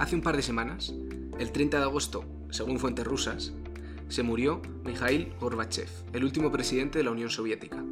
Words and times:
Hace 0.00 0.16
un 0.16 0.22
par 0.22 0.34
de 0.34 0.42
semanas, 0.42 0.94
el 1.38 1.52
30 1.52 1.76
de 1.76 1.82
agosto, 1.82 2.24
según 2.48 2.78
fuentes 2.78 3.06
rusas, 3.06 3.52
se 4.08 4.22
murió 4.22 4.62
Mikhail 4.82 5.34
Gorbachev, 5.38 5.90
el 6.14 6.24
último 6.24 6.50
presidente 6.50 6.96
de 6.96 7.04
la 7.04 7.10
Unión 7.10 7.28
Soviética. 7.28 7.84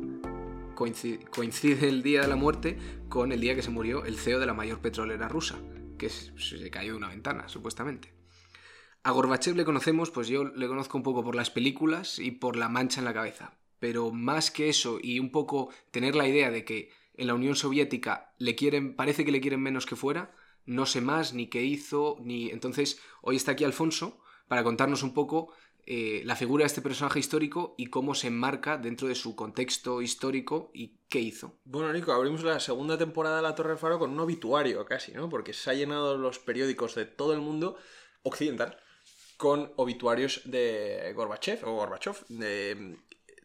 Coincide, 0.74 1.86
el 1.86 2.02
día 2.02 2.23
de 2.23 2.29
la 2.29 2.34
muerte 2.34 2.79
con 3.10 3.30
el 3.30 3.42
día 3.42 3.55
que 3.55 3.60
se 3.60 3.68
murió 3.68 4.06
el 4.06 4.16
CEO 4.16 4.41
de 4.41 4.46
la 4.46 4.55
mayor 4.55 4.79
petrolera 4.79 5.29
rusa, 5.29 5.59
que 5.98 6.09
se 6.09 6.70
cayó 6.70 6.92
de 6.92 6.96
una 6.96 7.10
ventana, 7.10 7.46
supuestamente. 7.46 8.14
A 9.02 9.11
Gorbachev 9.11 9.54
le 9.54 9.66
conocemos, 9.66 10.10
pues 10.10 10.29
yo 10.29 10.45
le 10.45 10.66
conozco 10.66 10.96
un 10.96 11.04
poco 11.04 11.23
por 11.23 11.34
las 11.34 11.51
películas 11.51 12.18
y 12.18 12.30
por 12.30 12.56
la 12.56 12.70
mancha 12.70 13.02
en 13.02 13.04
la 13.04 13.12
cabeza. 13.12 13.52
Pero 13.80 14.12
más 14.12 14.51
que 14.51 14.70
eso 14.70 14.98
y 14.98 15.18
un 15.18 15.30
poco 15.30 15.68
tener 15.90 16.15
la 16.16 16.27
idea 16.27 16.51
de 16.51 16.65
que 16.65 16.90
en 17.18 17.27
la 17.27 17.34
Unión 17.34 17.54
Soviética 17.54 18.32
le 18.38 18.54
quieren, 18.54 18.96
parece 18.96 19.27
que 19.27 19.30
le 19.30 19.43
quieren 19.43 19.60
menos 19.60 19.84
que 19.84 19.95
fuera, 19.95 20.32
no 20.68 20.84
sé 20.84 21.00
más 21.00 21.32
ni 21.32 21.48
qué 21.48 21.62
hizo, 21.62 22.18
ni. 22.20 22.50
Entonces, 22.50 23.00
hoy 23.22 23.36
está 23.36 23.52
aquí 23.52 23.64
Alfonso 23.64 24.20
para 24.48 24.62
contarnos 24.62 25.02
un 25.02 25.14
poco 25.14 25.52
eh, 25.86 26.20
la 26.26 26.36
figura 26.36 26.62
de 26.62 26.66
este 26.66 26.82
personaje 26.82 27.18
histórico 27.18 27.74
y 27.78 27.86
cómo 27.86 28.14
se 28.14 28.26
enmarca 28.26 28.76
dentro 28.76 29.09
de 29.09 29.14
su 29.14 29.34
contexto 29.34 30.02
histórico 30.02 30.70
y 30.74 30.98
qué 31.09 31.20
hizo. 31.20 31.54
Bueno, 31.64 31.90
Nico, 31.92 32.12
abrimos 32.12 32.42
la 32.42 32.60
segunda 32.60 32.98
temporada 32.98 33.36
de 33.36 33.42
La 33.42 33.54
Torre 33.54 33.70
del 33.70 33.78
Faro 33.78 33.98
con 33.98 34.10
un 34.10 34.20
obituario 34.20 34.84
casi, 34.84 35.12
¿no? 35.12 35.30
Porque 35.30 35.54
se 35.54 35.70
ha 35.70 35.74
llenado 35.74 36.18
los 36.18 36.38
periódicos 36.38 36.95
de 36.95 37.06
todo 37.06 37.32
el 37.32 37.40
mundo 37.40 37.76
occidental 38.23 38.78
con 39.38 39.73
obituarios 39.76 40.42
de 40.45 41.12
Gorbachev 41.14 41.65
o 41.65 41.76
Gorbachev, 41.76 42.26
de, 42.28 42.98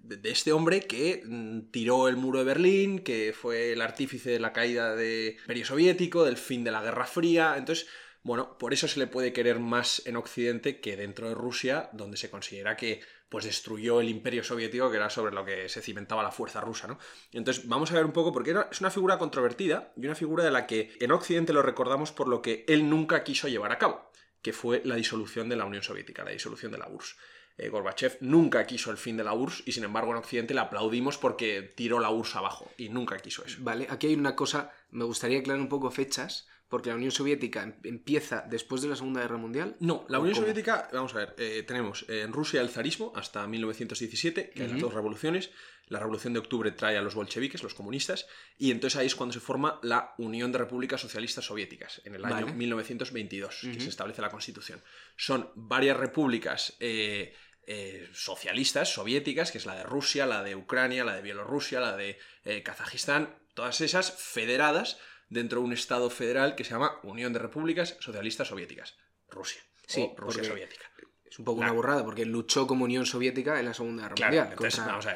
de, 0.03 0.29
este 0.29 0.51
hombre 0.51 0.81
que 0.81 1.23
mm, 1.25 1.71
tiró 1.71 2.07
el 2.07 2.17
muro 2.17 2.39
de 2.39 2.45
Berlín, 2.45 2.99
que 2.99 3.33
fue 3.33 3.71
el 3.71 3.81
artífice 3.81 4.31
de 4.31 4.39
la 4.39 4.53
caída 4.53 4.95
del 4.95 5.37
Imperio 5.39 5.65
Soviético, 5.65 6.23
del 6.23 6.37
fin 6.37 6.63
de 6.63 6.71
la 6.71 6.81
Guerra 6.81 7.05
Fría. 7.05 7.55
Entonces, 7.57 7.87
bueno, 8.21 8.57
por 8.57 8.73
eso 8.73 8.87
se 8.87 8.99
le 8.99 9.07
puede 9.07 9.33
querer 9.33 9.59
más 9.59 10.01
en 10.05 10.15
Occidente 10.15 10.79
que 10.79 10.95
dentro 10.95 11.27
de 11.27 11.35
Rusia, 11.35 11.89
donde 11.93 12.17
se 12.17 12.29
considera 12.29 12.77
que 12.77 13.01
pues 13.27 13.45
destruyó 13.45 13.99
el 13.99 14.09
imperio 14.09 14.43
soviético, 14.43 14.91
que 14.91 14.97
era 14.97 15.09
sobre 15.09 15.33
lo 15.33 15.43
que 15.43 15.67
se 15.67 15.81
cimentaba 15.81 16.21
la 16.21 16.31
fuerza 16.31 16.61
rusa, 16.61 16.87
¿no? 16.87 16.99
Entonces, 17.31 17.67
vamos 17.67 17.91
a 17.91 17.95
ver 17.95 18.05
un 18.05 18.11
poco, 18.11 18.31
porque 18.31 18.53
es 18.69 18.79
una 18.79 18.91
figura 18.91 19.17
controvertida 19.17 19.91
y 19.97 20.05
una 20.05 20.13
figura 20.13 20.43
de 20.43 20.51
la 20.51 20.67
que 20.67 20.95
en 20.99 21.11
Occidente 21.11 21.51
lo 21.51 21.63
recordamos 21.63 22.11
por 22.11 22.27
lo 22.27 22.43
que 22.43 22.63
él 22.67 22.87
nunca 22.87 23.23
quiso 23.23 23.47
llevar 23.47 23.71
a 23.71 23.79
cabo, 23.79 24.11
que 24.43 24.53
fue 24.53 24.83
la 24.85 24.95
disolución 24.95 25.49
de 25.49 25.55
la 25.55 25.65
Unión 25.65 25.81
Soviética, 25.81 26.23
la 26.23 26.29
disolución 26.29 26.71
de 26.71 26.77
la 26.77 26.89
URSS. 26.89 27.15
Eh, 27.57 27.69
Gorbachev 27.69 28.17
nunca 28.21 28.65
quiso 28.65 28.89
el 28.89 28.97
fin 28.97 29.15
de 29.15 29.23
la 29.23 29.33
URSS 29.33 29.63
y 29.67 29.71
sin 29.73 29.83
embargo 29.83 30.11
en 30.11 30.17
Occidente 30.17 30.53
le 30.53 30.61
aplaudimos 30.61 31.17
porque 31.17 31.61
tiró 31.61 31.99
la 31.99 32.09
URSS 32.09 32.35
abajo 32.35 32.71
y 32.77 32.89
nunca 32.89 33.17
quiso 33.17 33.45
eso. 33.45 33.57
Vale, 33.61 33.87
aquí 33.89 34.07
hay 34.07 34.15
una 34.15 34.35
cosa, 34.35 34.71
me 34.89 35.05
gustaría 35.05 35.39
aclarar 35.39 35.61
un 35.61 35.69
poco 35.69 35.91
fechas, 35.91 36.47
porque 36.73 36.89
la 36.89 36.95
Unión 36.95 37.11
Soviética 37.11 37.61
em, 37.61 37.75
empieza 37.83 38.43
después 38.49 38.81
de 38.81 38.87
la 38.87 38.95
Segunda 38.95 39.21
Guerra 39.21 39.37
Mundial. 39.37 39.75
No, 39.79 40.05
la 40.09 40.17
Unión 40.17 40.35
Soviética, 40.35 40.89
vamos 40.91 41.13
a 41.13 41.19
ver, 41.19 41.35
eh, 41.37 41.63
tenemos 41.67 42.03
en 42.09 42.33
Rusia 42.33 42.61
el 42.61 42.69
zarismo 42.69 43.13
hasta 43.15 43.45
1917, 43.45 44.49
que 44.49 44.63
hay 44.63 44.69
las 44.69 44.81
dos 44.81 44.91
revoluciones. 44.91 45.51
La 45.87 45.99
Revolución 45.99 46.33
de 46.33 46.39
Octubre 46.39 46.71
trae 46.71 46.97
a 46.97 47.01
los 47.01 47.13
bolcheviques, 47.13 47.61
los 47.61 47.75
comunistas, 47.75 48.25
y 48.57 48.71
entonces 48.71 48.97
ahí 48.99 49.05
es 49.05 49.15
cuando 49.15 49.33
se 49.33 49.39
forma 49.39 49.79
la 49.83 50.15
Unión 50.17 50.51
de 50.51 50.57
Repúblicas 50.57 50.99
Socialistas 50.99 51.45
Soviéticas, 51.45 52.01
en 52.05 52.15
el 52.15 52.25
año 52.25 52.47
1922, 52.47 53.59
que 53.73 53.79
se 53.79 53.89
establece 53.89 54.21
la 54.21 54.31
Constitución. 54.31 54.81
Son 55.15 55.51
varias 55.55 55.97
repúblicas 55.97 56.75
eh, 56.79 57.35
eh, 57.67 58.09
socialistas, 58.13 58.93
soviéticas, 58.93 59.51
que 59.51 59.57
es 59.57 59.65
la 59.65 59.75
de 59.75 59.83
Rusia, 59.83 60.25
la 60.25 60.43
de 60.43 60.55
Ucrania, 60.55 61.03
la 61.03 61.15
de 61.15 61.21
Bielorrusia, 61.21 61.79
la 61.79 61.95
de 61.95 62.17
Kazajistán, 62.63 63.35
todas 63.53 63.81
esas 63.81 64.11
federadas 64.11 64.99
dentro 65.29 65.59
de 65.59 65.65
un 65.65 65.73
Estado 65.73 66.09
federal 66.09 66.55
que 66.55 66.63
se 66.63 66.71
llama 66.71 66.99
Unión 67.03 67.33
de 67.33 67.39
Repúblicas 67.39 67.97
Socialistas 67.99 68.47
Soviéticas, 68.47 68.97
Rusia. 69.29 69.61
Sí, 69.87 70.11
Rusia 70.15 70.43
Soviética. 70.43 70.85
Es 71.25 71.39
un 71.39 71.45
poco 71.45 71.61
una 71.61 71.71
burrada 71.71 72.05
porque 72.05 72.25
luchó 72.25 72.67
como 72.67 72.85
Unión 72.85 73.07
Soviética 73.07 73.59
en 73.59 73.65
la 73.65 73.73
Segunda 73.73 74.03
Guerra 74.03 74.27
Mundial 74.27 74.55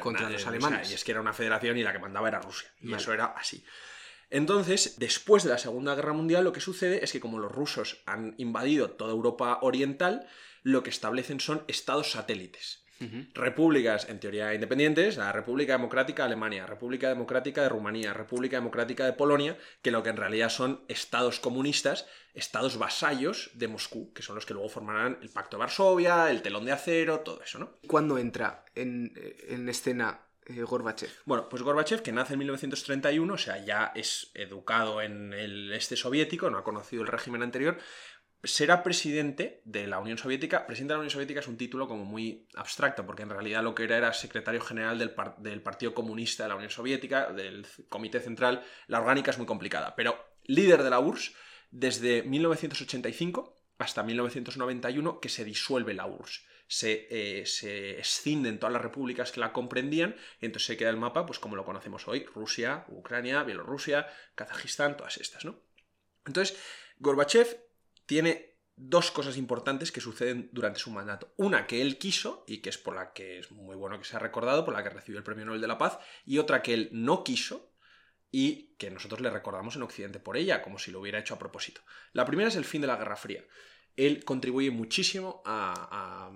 contra, 0.00 0.28
los 0.28 0.46
alemanes. 0.46 0.90
y 0.90 0.94
es 0.94 1.04
que 1.04 1.12
era 1.12 1.20
una 1.20 1.32
federación 1.32 1.78
y 1.78 1.84
la 1.84 1.92
que 1.92 2.00
mandaba 2.00 2.26
era 2.26 2.40
Rusia. 2.40 2.68
Y 2.80 2.92
eso 2.92 3.12
era 3.12 3.26
así. 3.26 3.64
Entonces, 4.30 4.96
después 4.98 5.42
de 5.42 5.50
la 5.50 5.58
Segunda 5.58 5.94
Guerra 5.94 6.12
Mundial, 6.12 6.44
lo 6.44 6.52
que 6.52 6.60
sucede 6.60 7.02
es 7.02 7.12
que 7.12 7.20
como 7.20 7.38
los 7.38 7.52
rusos 7.52 8.02
han 8.06 8.34
invadido 8.38 8.90
toda 8.90 9.12
Europa 9.12 9.58
Oriental, 9.62 10.26
lo 10.62 10.82
que 10.82 10.90
establecen 10.90 11.40
son 11.40 11.64
estados 11.66 12.12
satélites 12.12 12.84
repúblicas 13.34 14.08
en 14.08 14.18
teoría 14.18 14.54
independientes, 14.54 15.16
la 15.16 15.32
República 15.32 15.72
Democrática 15.72 16.22
de 16.22 16.28
Alemania, 16.28 16.66
República 16.66 17.08
Democrática 17.08 17.62
de 17.62 17.68
Rumanía, 17.68 18.12
República 18.12 18.56
Democrática 18.56 19.04
de 19.04 19.12
Polonia, 19.12 19.56
que 19.82 19.90
lo 19.90 20.02
que 20.02 20.10
en 20.10 20.16
realidad 20.16 20.48
son 20.48 20.84
estados 20.88 21.38
comunistas, 21.38 22.06
estados 22.34 22.76
vasallos 22.78 23.50
de 23.54 23.68
Moscú, 23.68 24.12
que 24.12 24.22
son 24.22 24.34
los 24.34 24.46
que 24.46 24.54
luego 24.54 24.68
formarán 24.68 25.18
el 25.22 25.30
Pacto 25.30 25.56
de 25.56 25.60
Varsovia, 25.60 26.30
el 26.30 26.42
telón 26.42 26.64
de 26.64 26.72
acero, 26.72 27.20
todo 27.20 27.42
eso, 27.42 27.58
¿no? 27.58 27.72
¿Cuándo 27.86 28.18
entra 28.18 28.64
en, 28.74 29.12
escena 29.68 30.27
eh, 30.48 30.62
Gorbachev? 30.62 31.10
Bueno, 31.24 31.48
pues 31.48 31.62
Gorbachev, 31.62 32.02
que 32.02 32.12
nace 32.12 32.34
en 32.34 32.40
1931, 32.40 33.32
o 33.32 33.38
sea, 33.38 33.64
ya 33.64 33.92
es 33.94 34.30
educado 34.34 35.02
en 35.02 35.32
el 35.32 35.72
este 35.72 35.96
soviético, 35.96 36.50
no 36.50 36.58
ha 36.58 36.64
conocido 36.64 37.02
el 37.02 37.08
régimen 37.08 37.42
anterior, 37.42 37.78
será 38.42 38.82
presidente 38.82 39.62
de 39.64 39.86
la 39.86 39.98
Unión 39.98 40.16
Soviética. 40.16 40.66
Presidente 40.66 40.92
de 40.92 40.96
la 40.96 41.00
Unión 41.00 41.10
Soviética 41.10 41.40
es 41.40 41.48
un 41.48 41.56
título 41.56 41.88
como 41.88 42.04
muy 42.04 42.46
abstracto, 42.54 43.04
porque 43.04 43.22
en 43.22 43.30
realidad 43.30 43.62
lo 43.62 43.74
que 43.74 43.84
era 43.84 43.96
era 43.96 44.12
secretario 44.12 44.60
general 44.60 44.98
del, 44.98 45.14
del, 45.38 45.60
Partido 45.60 45.94
Comunista 45.94 46.44
de 46.44 46.48
la 46.50 46.56
Unión 46.56 46.70
Soviética, 46.70 47.32
del 47.32 47.66
Comité 47.88 48.20
Central. 48.20 48.62
La 48.86 49.00
orgánica 49.00 49.30
es 49.30 49.38
muy 49.38 49.46
complicada, 49.46 49.94
pero 49.96 50.16
líder 50.44 50.82
de 50.82 50.90
la 50.90 51.00
URSS 51.00 51.34
desde 51.70 52.22
1985 52.22 53.56
hasta 53.78 54.02
1991 54.02 55.20
que 55.20 55.28
se 55.28 55.44
disuelve 55.44 55.94
la 55.94 56.06
URSS. 56.06 56.44
Se, 56.70 57.08
eh, 57.10 57.46
se 57.46 57.98
escinden 57.98 58.58
todas 58.58 58.72
las 58.72 58.82
repúblicas 58.82 59.32
que 59.32 59.40
la 59.40 59.52
comprendían 59.52 60.14
y 60.40 60.46
entonces 60.46 60.66
se 60.66 60.76
queda 60.76 60.90
el 60.90 60.98
mapa 60.98 61.26
pues 61.26 61.38
como 61.38 61.56
lo 61.56 61.64
conocemos 61.64 62.06
hoy, 62.06 62.24
Rusia, 62.26 62.84
Ucrania, 62.88 63.42
Bielorrusia, 63.42 64.06
Kazajistán, 64.34 64.96
todas 64.96 65.16
estas, 65.16 65.44
¿no? 65.44 65.60
Entonces, 66.26 66.58
Gorbachev 66.98 67.58
tiene 68.06 68.58
dos 68.76 69.10
cosas 69.10 69.36
importantes 69.36 69.90
que 69.90 70.00
suceden 70.00 70.48
durante 70.52 70.78
su 70.78 70.90
mandato. 70.90 71.32
Una 71.36 71.66
que 71.66 71.82
él 71.82 71.98
quiso, 71.98 72.44
y 72.46 72.58
que 72.58 72.70
es 72.70 72.78
por 72.78 72.94
la 72.94 73.12
que 73.12 73.38
es 73.38 73.50
muy 73.50 73.74
bueno 73.74 73.98
que 73.98 74.04
se 74.04 74.16
ha 74.16 74.20
recordado, 74.20 74.64
por 74.64 74.74
la 74.74 74.82
que 74.82 74.90
recibió 74.90 75.18
el 75.18 75.24
Premio 75.24 75.44
Nobel 75.44 75.60
de 75.60 75.66
la 75.66 75.78
Paz, 75.78 75.98
y 76.24 76.38
otra 76.38 76.62
que 76.62 76.74
él 76.74 76.88
no 76.92 77.24
quiso, 77.24 77.74
y 78.30 78.74
que 78.76 78.90
nosotros 78.90 79.20
le 79.20 79.30
recordamos 79.30 79.74
en 79.76 79.82
Occidente 79.82 80.20
por 80.20 80.36
ella, 80.36 80.62
como 80.62 80.78
si 80.78 80.90
lo 80.90 81.00
hubiera 81.00 81.18
hecho 81.18 81.34
a 81.34 81.38
propósito. 81.38 81.80
La 82.12 82.24
primera 82.24 82.48
es 82.48 82.56
el 82.56 82.64
fin 82.64 82.80
de 82.80 82.86
la 82.86 82.96
Guerra 82.96 83.16
Fría 83.16 83.44
él 83.98 84.24
contribuye 84.24 84.70
muchísimo 84.70 85.42
a, 85.44 86.30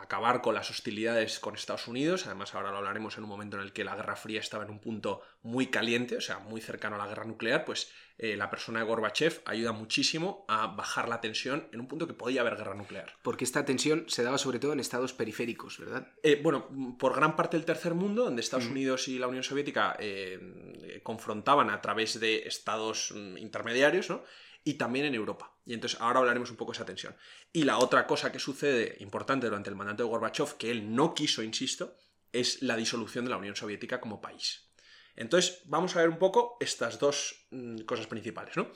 acabar 0.00 0.42
con 0.42 0.54
las 0.54 0.70
hostilidades 0.70 1.38
con 1.38 1.54
Estados 1.54 1.86
Unidos. 1.86 2.26
Además, 2.26 2.54
ahora 2.54 2.70
lo 2.70 2.78
hablaremos 2.78 3.16
en 3.16 3.24
un 3.24 3.30
momento 3.30 3.56
en 3.56 3.62
el 3.62 3.72
que 3.72 3.84
la 3.84 3.94
Guerra 3.94 4.16
Fría 4.16 4.40
estaba 4.40 4.64
en 4.64 4.70
un 4.70 4.78
punto 4.78 5.22
muy 5.42 5.68
caliente, 5.68 6.16
o 6.16 6.20
sea, 6.20 6.38
muy 6.38 6.60
cercano 6.60 6.96
a 6.96 6.98
la 6.98 7.06
guerra 7.06 7.24
nuclear. 7.24 7.64
Pues 7.64 7.92
eh, 8.22 8.36
la 8.36 8.48
persona 8.48 8.78
de 8.78 8.86
Gorbachev 8.86 9.42
ayuda 9.46 9.72
muchísimo 9.72 10.44
a 10.46 10.68
bajar 10.68 11.08
la 11.08 11.20
tensión 11.20 11.66
en 11.72 11.80
un 11.80 11.88
punto 11.88 12.06
que 12.06 12.14
podía 12.14 12.42
haber 12.42 12.56
guerra 12.56 12.76
nuclear. 12.76 13.14
Porque 13.20 13.42
esta 13.42 13.64
tensión 13.64 14.04
se 14.06 14.22
daba 14.22 14.38
sobre 14.38 14.60
todo 14.60 14.72
en 14.72 14.78
estados 14.78 15.12
periféricos, 15.12 15.80
¿verdad? 15.80 16.06
Eh, 16.22 16.40
bueno, 16.40 16.68
por 17.00 17.16
gran 17.16 17.34
parte 17.34 17.56
del 17.56 17.66
tercer 17.66 17.94
mundo, 17.94 18.22
donde 18.22 18.40
Estados 18.40 18.68
Unidos 18.68 19.08
y 19.08 19.18
la 19.18 19.26
Unión 19.26 19.42
Soviética 19.42 19.96
eh, 19.98 21.00
confrontaban 21.02 21.68
a 21.68 21.80
través 21.80 22.20
de 22.20 22.46
estados 22.46 23.12
mm, 23.12 23.38
intermediarios, 23.38 24.08
¿no? 24.08 24.22
y 24.62 24.74
también 24.74 25.06
en 25.06 25.16
Europa. 25.16 25.56
Y 25.66 25.74
entonces 25.74 26.00
ahora 26.00 26.20
hablaremos 26.20 26.48
un 26.48 26.56
poco 26.56 26.70
de 26.70 26.76
esa 26.76 26.86
tensión. 26.86 27.16
Y 27.52 27.64
la 27.64 27.78
otra 27.78 28.06
cosa 28.06 28.30
que 28.30 28.38
sucede 28.38 28.98
importante 29.00 29.46
durante 29.46 29.68
el 29.68 29.74
mandato 29.74 30.04
de 30.04 30.08
Gorbachev, 30.08 30.56
que 30.58 30.70
él 30.70 30.94
no 30.94 31.12
quiso, 31.12 31.42
insisto, 31.42 31.96
es 32.30 32.62
la 32.62 32.76
disolución 32.76 33.24
de 33.24 33.32
la 33.32 33.36
Unión 33.38 33.56
Soviética 33.56 34.00
como 34.00 34.20
país. 34.20 34.71
Entonces 35.16 35.60
vamos 35.64 35.94
a 35.94 36.00
ver 36.00 36.08
un 36.08 36.18
poco 36.18 36.56
estas 36.60 36.98
dos 36.98 37.46
mm, 37.50 37.80
cosas 37.80 38.06
principales, 38.06 38.56
¿no? 38.56 38.70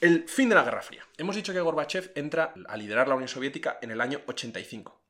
El 0.00 0.28
fin 0.28 0.48
de 0.48 0.56
la 0.56 0.64
Guerra 0.64 0.82
Fría. 0.82 1.06
Hemos 1.16 1.36
dicho 1.36 1.52
que 1.52 1.60
Gorbachev 1.60 2.10
entra 2.16 2.54
a 2.66 2.76
liderar 2.76 3.06
la 3.06 3.14
Unión 3.14 3.28
Soviética 3.28 3.78
en 3.82 3.92
el 3.92 4.00
año 4.00 4.20
85. 4.26 5.00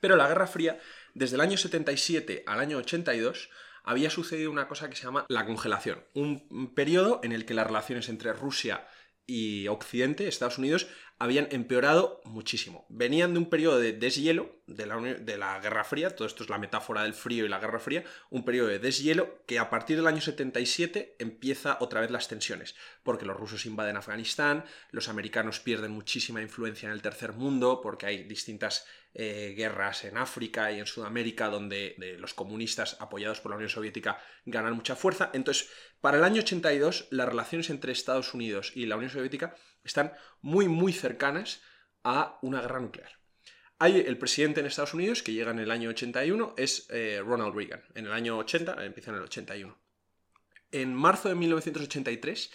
Pero 0.00 0.16
la 0.16 0.26
Guerra 0.26 0.48
Fría, 0.48 0.80
desde 1.14 1.36
el 1.36 1.40
año 1.40 1.56
77 1.56 2.42
al 2.46 2.58
año 2.58 2.78
82, 2.78 3.50
había 3.84 4.10
sucedido 4.10 4.50
una 4.50 4.66
cosa 4.66 4.90
que 4.90 4.96
se 4.96 5.04
llama 5.04 5.24
la 5.28 5.46
congelación, 5.46 6.04
un 6.14 6.74
periodo 6.74 7.20
en 7.22 7.32
el 7.32 7.46
que 7.46 7.54
las 7.54 7.66
relaciones 7.66 8.08
entre 8.08 8.32
Rusia 8.32 8.86
y 9.24 9.68
Occidente, 9.68 10.26
Estados 10.26 10.58
Unidos, 10.58 10.88
habían 11.18 11.48
empeorado 11.50 12.20
muchísimo. 12.24 12.86
Venían 12.88 13.32
de 13.32 13.38
un 13.40 13.50
periodo 13.50 13.78
de 13.78 13.92
deshielo 13.92 14.58
de 14.66 14.86
la, 14.86 14.96
de 15.00 15.38
la, 15.38 15.58
Guerra 15.58 15.82
Fría, 15.82 16.14
todo 16.14 16.26
esto 16.28 16.44
es 16.44 16.50
la 16.50 16.58
metáfora 16.58 17.02
del 17.02 17.14
frío 17.14 17.44
y 17.44 17.48
la 17.48 17.58
Guerra 17.58 17.80
Fría, 17.80 18.04
un 18.30 18.44
periodo 18.44 18.68
de 18.68 18.78
deshielo 18.78 19.42
que 19.46 19.58
a 19.58 19.70
partir 19.70 19.96
del 19.96 20.06
año 20.06 20.20
77 20.20 21.16
empieza 21.18 21.78
otra 21.80 22.00
vez 22.00 22.10
las 22.10 22.28
tensiones, 22.28 22.76
porque 23.02 23.24
los 23.24 23.36
rusos 23.36 23.66
invaden 23.66 23.96
Afganistán, 23.96 24.64
los 24.90 25.08
americanos 25.08 25.58
pierden 25.60 25.90
muchísima 25.90 26.42
influencia 26.42 26.86
en 26.86 26.92
el 26.92 27.02
tercer 27.02 27.32
mundo, 27.32 27.80
porque 27.82 28.06
hay 28.06 28.24
distintas 28.24 28.86
eh, 29.14 29.54
guerras 29.56 30.04
en 30.04 30.18
África 30.18 30.70
y 30.70 30.78
en 30.78 30.86
Sudamérica, 30.86 31.48
donde 31.48 31.96
los 32.18 32.34
comunistas 32.34 32.96
apoyados 33.00 33.40
por 33.40 33.50
la 33.50 33.56
Unión 33.56 33.70
Soviética 33.70 34.22
ganan 34.44 34.74
mucha 34.74 34.94
fuerza. 34.94 35.30
Entonces, 35.32 35.70
para 36.00 36.18
el 36.18 36.24
año 36.24 36.42
82, 36.42 37.08
las 37.10 37.28
relaciones 37.28 37.70
entre 37.70 37.90
Estados 37.90 38.34
Unidos 38.34 38.70
y 38.76 38.86
la 38.86 38.96
Unión 38.96 39.10
Soviética 39.10 39.56
están 39.88 40.12
muy, 40.40 40.68
muy 40.68 40.92
cercanas 40.92 41.62
a 42.04 42.38
una 42.42 42.60
guerra 42.60 42.80
nuclear. 42.80 43.10
Hay 43.80 44.00
el 44.00 44.18
presidente 44.18 44.60
en 44.60 44.66
Estados 44.66 44.94
Unidos, 44.94 45.22
que 45.22 45.32
llega 45.32 45.50
en 45.52 45.60
el 45.60 45.70
año 45.70 45.90
81, 45.90 46.54
es 46.56 46.88
eh, 46.90 47.22
Ronald 47.24 47.54
Reagan. 47.54 47.84
En 47.94 48.06
el 48.06 48.12
año 48.12 48.38
80, 48.38 48.84
empieza 48.84 49.10
en 49.10 49.18
el 49.18 49.22
81. 49.22 49.78
En 50.72 50.94
marzo 50.94 51.28
de 51.28 51.36
1983, 51.36 52.50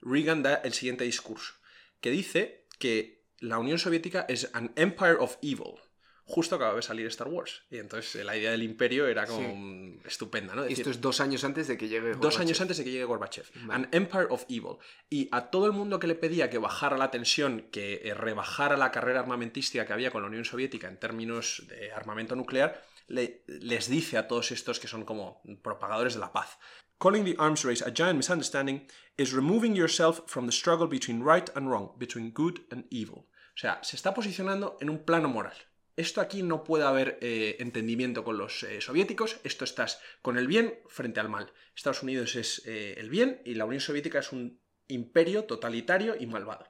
Reagan 0.00 0.42
da 0.42 0.54
el 0.56 0.72
siguiente 0.72 1.04
discurso, 1.04 1.54
que 2.00 2.10
dice 2.10 2.66
que 2.78 3.26
la 3.38 3.58
Unión 3.58 3.78
Soviética 3.78 4.24
es 4.28 4.50
an 4.54 4.72
empire 4.76 5.16
of 5.18 5.36
evil, 5.42 5.74
justo 6.24 6.56
acaba 6.56 6.74
de 6.74 6.82
salir 6.82 7.06
Star 7.08 7.28
Wars. 7.28 7.62
Y 7.70 7.78
entonces 7.78 8.14
eh, 8.16 8.24
la 8.24 8.36
idea 8.36 8.50
del 8.50 8.62
imperio 8.62 9.06
era 9.06 9.26
como 9.26 10.00
estupenda, 10.04 10.54
¿no? 10.54 10.68
y 10.68 10.72
esto 10.72 10.90
es 10.90 11.00
dos 11.00 11.20
años 11.20 11.44
antes 11.44 11.68
de 11.68 11.76
que 11.76 11.88
llegue 11.88 12.12
Gorbachev. 12.12 12.22
Dos 12.22 12.40
años 12.40 12.60
antes 12.60 12.78
de 12.78 12.84
que 12.84 12.90
llegue 12.90 13.04
Gorbachev. 13.04 13.46
An 13.70 13.88
Empire 13.92 14.26
of 14.30 14.44
Evil. 14.48 14.78
Y 15.10 15.28
a 15.32 15.50
todo 15.50 15.66
el 15.66 15.72
mundo 15.72 15.98
que 15.98 16.06
le 16.06 16.14
pedía 16.14 16.50
que 16.50 16.58
bajara 16.58 16.96
la 16.96 17.10
tensión, 17.10 17.68
que 17.70 18.00
eh, 18.04 18.14
rebajara 18.14 18.76
la 18.76 18.90
carrera 18.90 19.20
armamentística 19.20 19.86
que 19.86 19.92
había 19.92 20.10
con 20.10 20.22
la 20.22 20.28
Unión 20.28 20.44
Soviética 20.44 20.88
en 20.88 20.98
términos 20.98 21.64
de 21.68 21.92
armamento 21.92 22.36
nuclear, 22.36 22.82
le, 23.08 23.44
les 23.46 23.88
dice 23.88 24.16
a 24.16 24.28
todos 24.28 24.52
estos 24.52 24.78
que 24.78 24.88
son 24.88 25.04
como 25.04 25.42
propagadores 25.62 26.14
de 26.14 26.20
la 26.20 26.32
paz. 26.32 26.58
Calling 26.98 27.24
the 27.24 27.34
arms 27.38 27.64
race 27.64 27.82
a 27.84 27.90
giant 27.92 28.16
misunderstanding 28.16 28.86
is 29.16 29.32
removing 29.32 29.74
yourself 29.74 30.22
from 30.26 30.46
the 30.46 30.52
struggle 30.52 30.86
between 30.86 31.24
right 31.24 31.50
and 31.56 31.68
wrong, 31.68 31.98
between 31.98 32.32
good 32.32 32.60
and 32.70 32.86
evil. 32.90 33.26
O 33.54 33.58
sea, 33.58 33.80
se 33.82 33.96
está 33.96 34.14
posicionando 34.14 34.78
en 34.80 34.88
un 34.88 35.04
plano 35.04 35.28
moral 35.28 35.56
esto 35.96 36.20
aquí 36.20 36.42
no 36.42 36.64
puede 36.64 36.84
haber 36.84 37.18
eh, 37.20 37.56
entendimiento 37.60 38.24
con 38.24 38.38
los 38.38 38.62
eh, 38.62 38.80
soviéticos, 38.80 39.40
esto 39.44 39.64
estás 39.64 40.00
con 40.22 40.38
el 40.38 40.46
bien 40.46 40.78
frente 40.88 41.20
al 41.20 41.28
mal. 41.28 41.52
Estados 41.76 42.02
Unidos 42.02 42.34
es 42.36 42.62
eh, 42.66 42.94
el 42.98 43.10
bien 43.10 43.42
y 43.44 43.54
la 43.54 43.64
Unión 43.64 43.80
Soviética 43.80 44.20
es 44.20 44.32
un 44.32 44.60
imperio 44.88 45.44
totalitario 45.44 46.16
y 46.18 46.26
malvado. 46.26 46.66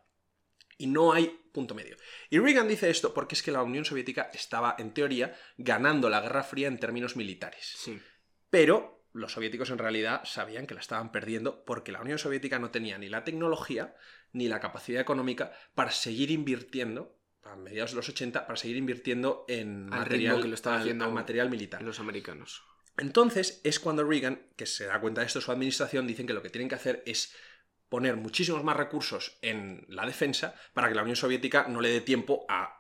Y 0.77 0.87
no 0.87 1.13
hay 1.13 1.41
punto 1.53 1.75
medio. 1.75 1.97
Y 2.31 2.39
Reagan 2.39 2.67
dice 2.67 2.91
esto 2.91 3.15
porque 3.15 3.35
es 3.35 3.43
que 3.43 3.53
la 3.53 3.63
Unión 3.63 3.85
Soviética 3.85 4.31
estaba, 4.33 4.75
en 4.79 4.93
teoría, 4.93 5.39
ganando 5.57 6.09
la 6.09 6.21
Guerra 6.21 6.43
Fría 6.43 6.67
en 6.67 6.79
términos 6.79 7.15
militares. 7.15 7.75
Sí. 7.77 8.01
Pero 8.51 9.07
los 9.13 9.33
soviéticos 9.33 9.71
en 9.71 9.79
realidad 9.79 10.23
sabían 10.25 10.67
que 10.67 10.75
la 10.75 10.81
estaban 10.81 11.13
perdiendo 11.13 11.65
porque 11.65 11.93
la 11.93 12.01
Unión 12.01 12.19
Soviética 12.19 12.59
no 12.59 12.71
tenía 12.71 12.99
ni 12.99 13.09
la 13.09 13.25
tecnología 13.25 13.95
ni 14.33 14.49
la 14.49 14.61
capacidad 14.61 15.01
económica 15.01 15.53
para 15.75 15.91
seguir 15.91 16.31
invirtiendo 16.31 17.19
a 17.45 17.57
mediados 17.57 17.91
de 17.91 17.97
los 17.97 18.09
80 18.09 18.47
para 18.47 18.57
seguir 18.57 18.77
invirtiendo 18.77 19.45
en 19.49 19.87
material, 19.87 20.43
que 20.43 20.49
lo 20.49 20.55
estaba 20.55 20.79
haciendo 20.79 21.11
material 21.11 21.51
militar. 21.51 21.83
Los 21.83 22.01
americanos. 22.01 22.63
Entonces 22.99 23.61
es 23.65 23.81
cuando 23.81 24.05
Reagan, 24.05 24.43
que 24.57 24.67
se 24.67 24.87
da 24.87 25.01
cuenta 25.01 25.23
de 25.23 25.27
esto, 25.27 25.41
su 25.41 25.51
administración, 25.51 26.07
dicen 26.07 26.27
que 26.27 26.35
lo 26.35 26.43
que 26.43 26.51
tienen 26.51 26.69
que 26.69 26.75
hacer 26.75 27.03
es 27.07 27.35
poner 27.89 28.17
muchísimos 28.17 28.65
más 28.65 28.77
recursos 28.77 29.39
en 29.43 29.85
la 29.89 30.07
defensa 30.07 30.55
para 30.73 30.89
que 30.89 30.95
la 30.95 31.03
Unión 31.03 31.17
Soviética 31.17 31.67
no 31.69 31.81
le 31.81 31.91
dé 31.91 32.01
tiempo 32.01 32.47
a, 32.49 32.79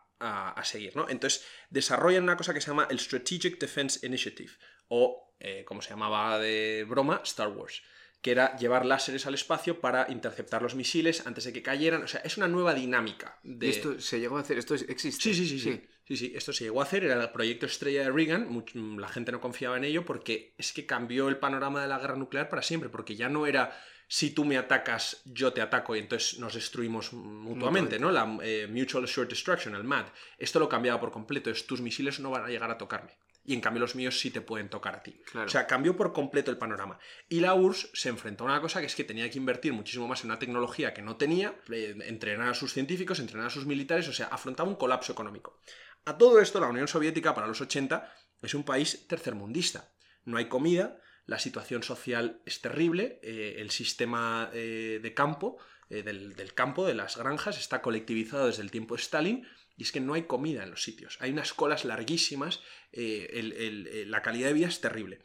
seguir. 0.63 0.95
¿no? 0.97 1.09
Entonces 1.09 1.45
desarrollan 1.69 2.23
una 2.23 2.37
cosa 2.37 2.55
que 2.55 2.61
se 2.61 2.69
llama 2.69 2.87
el 2.89 3.01
Strategic 3.01 3.59
Defense 3.59 4.07
Initiative, 4.07 4.53
o 4.87 5.35
eh, 5.41 5.65
como 5.65 5.83
se 5.83 5.91
llamaba 5.91 6.39
de 6.39 6.87
broma, 6.89 7.21
Star 7.25 7.49
Wars 7.49 7.83
que 8.23 8.31
era 8.31 8.57
llevar 8.57 8.87
láseres 8.87 9.27
al 9.27 9.35
espacio 9.35 9.81
para 9.81 10.07
interceptar 10.11 10.63
los 10.63 10.77
misiles 10.77 11.27
antes 11.27 11.45
de 11.45 11.53
que 11.53 11.61
cayeran. 11.61 12.05
O 12.05 12.07
sea, 12.07 12.21
es 12.21 12.37
una 12.37 12.47
nueva 12.47 12.73
dinámica. 12.73 13.39
De... 13.43 13.69
esto 13.69 14.01
se 14.01 14.21
llegó 14.21 14.39
a 14.39 14.41
hacer? 14.41 14.59
¿Esto 14.59 14.75
existe? 14.75 15.23
Sí, 15.23 15.35
sí, 15.35 15.47
sí, 15.47 15.59
sí. 15.59 15.83
Sí, 16.05 16.17
sí, 16.17 16.33
esto 16.35 16.53
se 16.53 16.65
llegó 16.65 16.81
a 16.81 16.85
hacer, 16.85 17.05
era 17.05 17.21
el 17.21 17.31
proyecto 17.31 17.67
estrella 17.67 18.03
de 18.03 18.11
Reagan, 18.11 18.65
la 18.99 19.07
gente 19.07 19.31
no 19.31 19.41
confiaba 19.41 19.77
en 19.77 19.85
ello 19.85 20.05
porque 20.05 20.53
es 20.59 20.73
que 20.73 20.85
cambió 20.85 21.29
el 21.29 21.37
panorama 21.37 21.81
de 21.81 21.87
la 21.87 21.99
guerra 22.01 22.17
nuclear 22.17 22.49
para 22.49 22.61
siempre, 22.61 22.91
porque 22.91 23.15
ya 23.15 23.29
no 23.29 23.47
era 23.47 23.73
si 24.09 24.33
tú 24.33 24.45
me 24.45 24.59
atacas, 24.59 25.23
yo 25.25 25.53
te 25.53 25.63
ataco 25.63 25.95
y 25.95 26.01
entonces 26.01 26.41
nos 26.41 26.55
destruimos 26.55 27.13
mutuamente, 27.13 28.01
¿no? 28.01 28.11
La 28.11 28.37
eh, 28.43 28.69
Mutual 28.69 29.05
Assured 29.05 29.29
Destruction, 29.29 29.77
el 29.77 29.85
MAD. 29.85 30.07
Esto 30.39 30.59
lo 30.59 30.69
cambiaba 30.69 31.01
por 31.01 31.13
completo, 31.13 31.51
es 31.51 31.67
tus 31.67 31.81
misiles 31.81 32.19
no 32.19 32.31
van 32.31 32.45
a 32.45 32.49
llegar 32.49 32.71
a 32.71 32.77
tocarme 32.77 33.13
y 33.45 33.55
en 33.55 33.61
cambio 33.61 33.81
los 33.81 33.97
míos 33.97 34.21
sí 34.21 34.31
te 34.31 34.41
pueden 34.41 34.69
tocar 34.69 34.95
a 34.95 35.03
ti. 35.03 35.21
O 35.35 35.49
sea, 35.49 35.67
cambió 35.67 35.97
por 35.97 36.13
completo 36.13 36.51
el 36.51 36.59
panorama. 36.59 36.99
Y 37.29 37.41
la 37.41 37.55
URSS 37.55 37.91
se 37.93 38.09
enfrentó 38.09 38.45
a 38.45 38.47
una 38.49 38.61
cosa 38.61 38.81
que 38.81 38.87
es 38.87 38.95
que 38.95 39.05
tenía 39.05 39.29
que 39.31 39.39
invertir 39.39 39.73
muchísimo 39.73 40.07
más 40.07 40.23
en 40.23 40.31
una 40.31 40.39
tecnología 40.39 40.95
que 40.95 41.03
no 41.03 41.17
tenía, 41.17 41.57
entrenar 41.69 42.49
a 42.49 42.55
sus 42.55 42.73
científicos, 42.73 43.19
entrenar 43.19 43.49
a 43.49 43.51
sus 43.51 43.67
militares, 43.67 44.09
o 44.09 44.13
sea, 44.13 44.27
afrontaba 44.27 44.69
un 44.69 44.77
colapso 44.77 45.13
económico. 45.13 45.59
A 46.05 46.19
todo 46.19 46.41
esto, 46.41 46.61
la 46.61 46.69
Unión 46.69 46.89
Soviética 46.89 47.35
para 47.35 47.47
los 47.47 47.61
80 47.61 48.13
es 48.43 48.55
un 48.55 48.65
país 48.65 49.07
tercermundista. 49.09 49.93
No 50.25 50.37
hay 50.37 50.49
comida, 50.49 51.01
la 51.27 51.39
situación 51.39 51.83
social 51.83 52.43
es 52.47 52.61
terrible, 52.61 53.19
eh, 53.23 53.57
el 53.59 53.71
sistema 53.71 54.51
eh, 54.53 55.01
de 55.03 55.15
campo, 55.15 55.59
eh, 55.91 56.03
del, 56.03 56.35
del 56.35 56.55
campo, 56.55 56.87
de 56.87 56.95
las 56.95 57.17
granjas, 57.17 57.59
está 57.59 57.83
colectivizado 57.83 58.47
desde 58.47 58.63
el 58.63 58.71
tiempo 58.71 58.97
de 58.97 59.03
Stalin 59.03 59.47
y 59.77 59.85
es 59.85 59.93
que 59.93 60.01
no 60.01 60.15
hay 60.15 60.23
comida 60.23 60.63
en 60.63 60.71
los 60.71 60.83
sitios. 60.83 61.17
Hay 61.21 61.31
unas 61.31 61.55
colas 61.55 61.85
larguísimas, 61.85 62.61
eh, 62.93 63.29
eh, 63.33 64.05
la 64.07 64.23
calidad 64.23 64.49
de 64.49 64.55
vida 64.55 64.69
es 64.69 64.81
terrible. 64.81 65.21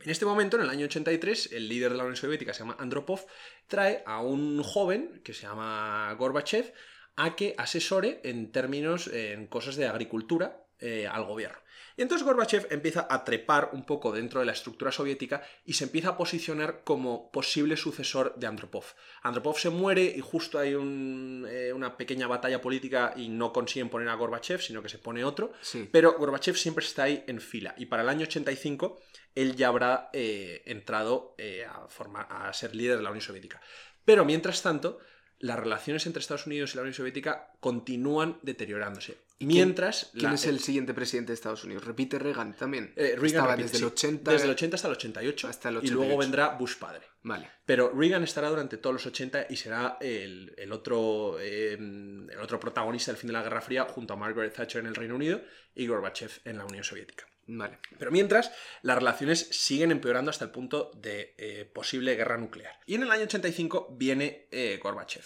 En 0.00 0.10
este 0.10 0.24
momento, 0.24 0.56
en 0.56 0.62
el 0.62 0.70
año 0.70 0.86
83, 0.86 1.52
el 1.52 1.68
líder 1.68 1.90
de 1.90 1.96
la 1.96 2.04
Unión 2.04 2.16
Soviética, 2.16 2.54
se 2.54 2.60
llama 2.60 2.76
Andropov, 2.78 3.26
trae 3.66 4.02
a 4.06 4.20
un 4.20 4.62
joven 4.62 5.20
que 5.24 5.34
se 5.34 5.42
llama 5.42 6.14
Gorbachev 6.18 6.72
a 7.16 7.34
que 7.34 7.54
asesore 7.58 8.20
en 8.22 8.52
términos, 8.52 9.08
en 9.08 9.48
cosas 9.48 9.74
de 9.74 9.88
agricultura 9.88 10.64
eh, 10.80 11.08
al 11.08 11.24
gobierno. 11.24 11.58
Y 11.98 12.02
entonces 12.02 12.24
Gorbachev 12.24 12.68
empieza 12.70 13.08
a 13.10 13.24
trepar 13.24 13.70
un 13.72 13.84
poco 13.84 14.12
dentro 14.12 14.38
de 14.38 14.46
la 14.46 14.52
estructura 14.52 14.92
soviética 14.92 15.42
y 15.66 15.72
se 15.72 15.82
empieza 15.82 16.10
a 16.10 16.16
posicionar 16.16 16.84
como 16.84 17.32
posible 17.32 17.76
sucesor 17.76 18.36
de 18.36 18.46
Andropov. 18.46 18.84
Andropov 19.22 19.58
se 19.58 19.70
muere 19.70 20.04
y 20.04 20.20
justo 20.20 20.60
hay 20.60 20.74
eh, 20.74 21.72
una 21.74 21.96
pequeña 21.96 22.28
batalla 22.28 22.60
política 22.60 23.14
y 23.16 23.28
no 23.28 23.52
consiguen 23.52 23.88
poner 23.88 24.08
a 24.10 24.14
Gorbachev, 24.14 24.60
sino 24.60 24.80
que 24.80 24.88
se 24.88 24.98
pone 24.98 25.24
otro. 25.24 25.52
Pero 25.90 26.16
Gorbachev 26.16 26.54
siempre 26.54 26.84
está 26.84 27.02
ahí 27.02 27.24
en 27.26 27.40
fila. 27.40 27.74
Y 27.76 27.86
para 27.86 28.04
el 28.04 28.08
año 28.08 28.26
85 28.26 29.00
él 29.34 29.56
ya 29.56 29.66
habrá 29.66 30.08
eh, 30.12 30.62
entrado 30.66 31.34
a, 31.68 32.48
a 32.48 32.52
ser 32.52 32.76
líder 32.76 32.98
de 32.98 33.02
la 33.02 33.10
Unión 33.10 33.22
Soviética. 33.22 33.60
Pero 34.04 34.24
mientras 34.24 34.62
tanto, 34.62 35.00
las 35.40 35.58
relaciones 35.58 36.06
entre 36.06 36.20
Estados 36.20 36.46
Unidos 36.46 36.72
y 36.72 36.76
la 36.76 36.82
Unión 36.82 36.94
Soviética 36.94 37.54
continúan 37.58 38.38
deteriorándose. 38.42 39.18
Mientras. 39.40 40.10
¿Quién, 40.12 40.32
es 40.32 40.46
el 40.46 40.58
siguiente 40.58 40.94
presidente 40.94 41.30
de 41.30 41.34
Estados 41.34 41.62
Unidos? 41.64 41.84
¿Repite 41.84 42.18
Reagan 42.18 42.56
también? 42.56 42.92
Eh, 42.96 43.14
Reagan 43.16 43.60
desde 43.60 43.78
el 43.78 43.84
80. 43.84 44.32
Desde 44.32 44.46
el 44.46 44.50
80 44.50 44.76
hasta 44.76 44.88
el 44.88 44.94
88. 44.94 45.48
Hasta 45.48 45.68
el 45.68 45.84
Y 45.84 45.90
luego 45.90 46.16
vendrá 46.16 46.56
Bush 46.56 46.76
padre. 46.76 47.06
Vale. 47.22 47.48
Pero 47.64 47.92
Reagan 47.94 48.24
estará 48.24 48.48
durante 48.48 48.78
todos 48.78 48.94
los 48.94 49.06
80 49.06 49.46
y 49.50 49.56
será 49.56 49.96
el, 50.00 50.70
otro, 50.72 51.38
em, 51.40 52.28
el 52.28 52.40
otro 52.40 52.58
protagonista 52.58 53.12
del 53.12 53.18
fin 53.18 53.28
de 53.28 53.34
la 53.34 53.42
Guerra 53.42 53.60
Fría 53.60 53.84
junto 53.84 54.14
a 54.14 54.16
Margaret 54.16 54.52
Thatcher 54.52 54.80
en 54.80 54.88
el 54.88 54.94
Reino 54.94 55.14
Unido 55.14 55.40
y 55.74 55.86
Gorbachev 55.86 56.30
en 56.44 56.58
la 56.58 56.64
Unión 56.64 56.82
Soviética. 56.82 57.26
Vale. 57.46 57.78
Pero 57.98 58.10
mientras, 58.10 58.52
las 58.82 58.98
relaciones 58.98 59.48
siguen 59.52 59.90
empeorando 59.90 60.30
hasta 60.30 60.44
el 60.44 60.50
punto 60.50 60.90
de 60.96 61.34
eh, 61.38 61.64
posible 61.64 62.14
guerra 62.14 62.36
nuclear. 62.36 62.78
Y 62.86 62.96
en 62.96 63.04
el 63.04 63.10
año 63.10 63.22
85 63.22 63.94
viene 63.96 64.48
eh, 64.50 64.78
Gorbachev. 64.82 65.24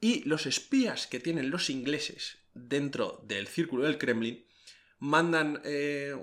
Y 0.00 0.22
los 0.28 0.46
espías 0.46 1.06
que 1.06 1.18
tienen 1.18 1.50
los 1.50 1.70
ingleses 1.70 2.43
dentro 2.54 3.20
del 3.26 3.48
círculo 3.48 3.84
del 3.84 3.98
Kremlin 3.98 4.44
mandan, 4.98 5.60
eh, 5.64 6.14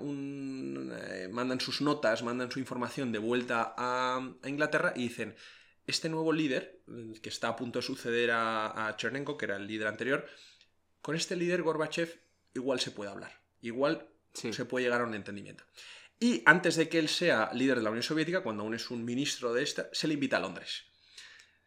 mandan 1.30 1.60
sus 1.60 1.80
notas, 1.80 2.22
mandan 2.22 2.50
su 2.50 2.58
información 2.58 3.12
de 3.12 3.18
vuelta 3.18 3.74
a, 3.76 4.20
Inglaterra 4.44 4.92
y 4.96 5.02
dicen, 5.04 5.36
este 5.86 6.08
nuevo 6.08 6.32
líder, 6.32 6.80
que 7.22 7.28
está 7.28 7.48
a 7.48 7.56
punto 7.56 7.78
de 7.78 7.84
suceder 7.84 8.30
a, 8.32 8.94
Chernenko, 8.96 9.36
que 9.36 9.44
era 9.46 9.56
el 9.56 9.66
líder 9.66 9.86
anterior, 9.86 10.26
con 11.00 11.14
este 11.16 11.36
líder 11.36 11.62
Gorbachev 11.62 12.20
igual 12.54 12.80
se 12.80 12.90
puede 12.90 13.10
hablar. 13.10 13.40
Igual 13.60 14.08
se 14.32 14.64
puede 14.64 14.84
llegar 14.84 15.00
a 15.00 15.04
un 15.04 15.14
entendimiento. 15.14 15.64
Y 16.18 16.42
antes 16.46 16.76
de 16.76 16.88
que 16.88 16.98
él 16.98 17.08
sea 17.08 17.50
líder 17.52 17.78
de 17.78 17.82
la 17.82 17.90
Unión 17.90 18.04
Soviética, 18.04 18.42
cuando 18.42 18.62
aún 18.62 18.74
es 18.74 18.90
un 18.90 19.04
ministro 19.04 19.52
de 19.52 19.62
esta, 19.64 19.88
se 19.92 20.06
le 20.06 20.14
invita 20.14 20.36
a 20.36 20.40
Londres. 20.40 20.84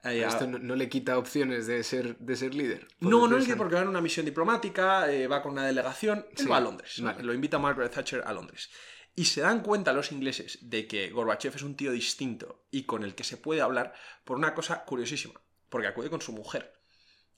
Esto 0.05 0.47
no, 0.47 0.75
le 0.75 0.87
quita 0.87 1.17
opciones 1.17 1.65
de 1.65 1.83
ser, 1.83 2.17
de 2.17 2.35
ser 2.35 2.53
líder. 2.53 2.87
No, 2.99 3.27
no 3.27 3.37
le 3.37 3.43
quita 3.43 3.57
porque 3.57 3.75
va 3.75 3.81
en 3.81 3.87
una 3.87 4.01
misión 4.01 4.25
diplomática, 4.25 5.11
eh, 5.11 5.27
va 5.27 5.41
con 5.41 5.53
una 5.53 5.65
delegación, 5.65 6.25
él 6.37 6.51
va 6.51 6.57
a 6.57 6.61
Londres. 6.61 6.99
Lo 6.99 7.33
invita 7.33 7.57
Margaret 7.57 7.91
Thatcher 7.91 8.23
a 8.25 8.33
Londres. 8.33 8.69
Y 9.15 9.25
se 9.25 9.41
dan 9.41 9.61
cuenta 9.61 9.93
los 9.93 10.11
ingleses 10.11 10.59
de 10.61 10.87
que 10.87 11.09
Gorbachev 11.09 11.55
es 11.55 11.63
un 11.63 11.75
tío 11.75 11.91
distinto 11.91 12.65
y 12.69 12.83
con 12.83 13.03
el 13.03 13.15
que 13.15 13.23
se 13.23 13.37
puede 13.37 13.61
hablar 13.61 13.93
por 14.25 14.37
una 14.37 14.53
cosa 14.53 14.83
curiosísima, 14.83 15.41
porque 15.69 15.87
acude 15.87 16.09
con 16.09 16.21
su 16.21 16.33
mujer. 16.33 16.73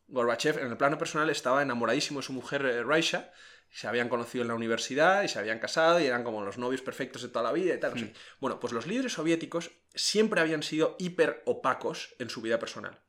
Gorbachev 0.07 0.57
en 0.59 0.71
el 0.71 0.77
plano 0.77 0.97
personal 0.97 1.29
estaba 1.29 1.61
enamoradísimo 1.61 2.19
de 2.19 2.25
su 2.25 2.33
mujer 2.33 2.65
eh, 2.65 2.83
Raisha, 2.83 3.31
se 3.71 3.87
habían 3.87 4.09
conocido 4.09 4.43
en 4.43 4.47
la 4.47 4.55
universidad 4.55 5.23
y 5.23 5.27
se 5.27 5.39
habían 5.39 5.59
casado 5.59 5.99
y 5.99 6.05
eran 6.05 6.23
como 6.23 6.43
los 6.43 6.57
novios 6.57 6.81
perfectos 6.81 7.21
de 7.21 7.29
toda 7.29 7.43
la 7.43 7.51
vida 7.51 7.75
y 7.75 7.79
tal. 7.79 7.93
Hmm. 7.93 8.13
Bueno, 8.39 8.59
pues 8.59 8.73
los 8.73 8.87
líderes 8.87 9.13
soviéticos 9.13 9.71
siempre 9.93 10.41
habían 10.41 10.63
sido 10.63 10.95
hiper 10.99 11.43
opacos 11.45 12.15
en 12.19 12.29
su 12.29 12.41
vida 12.41 12.59
personal. 12.59 12.99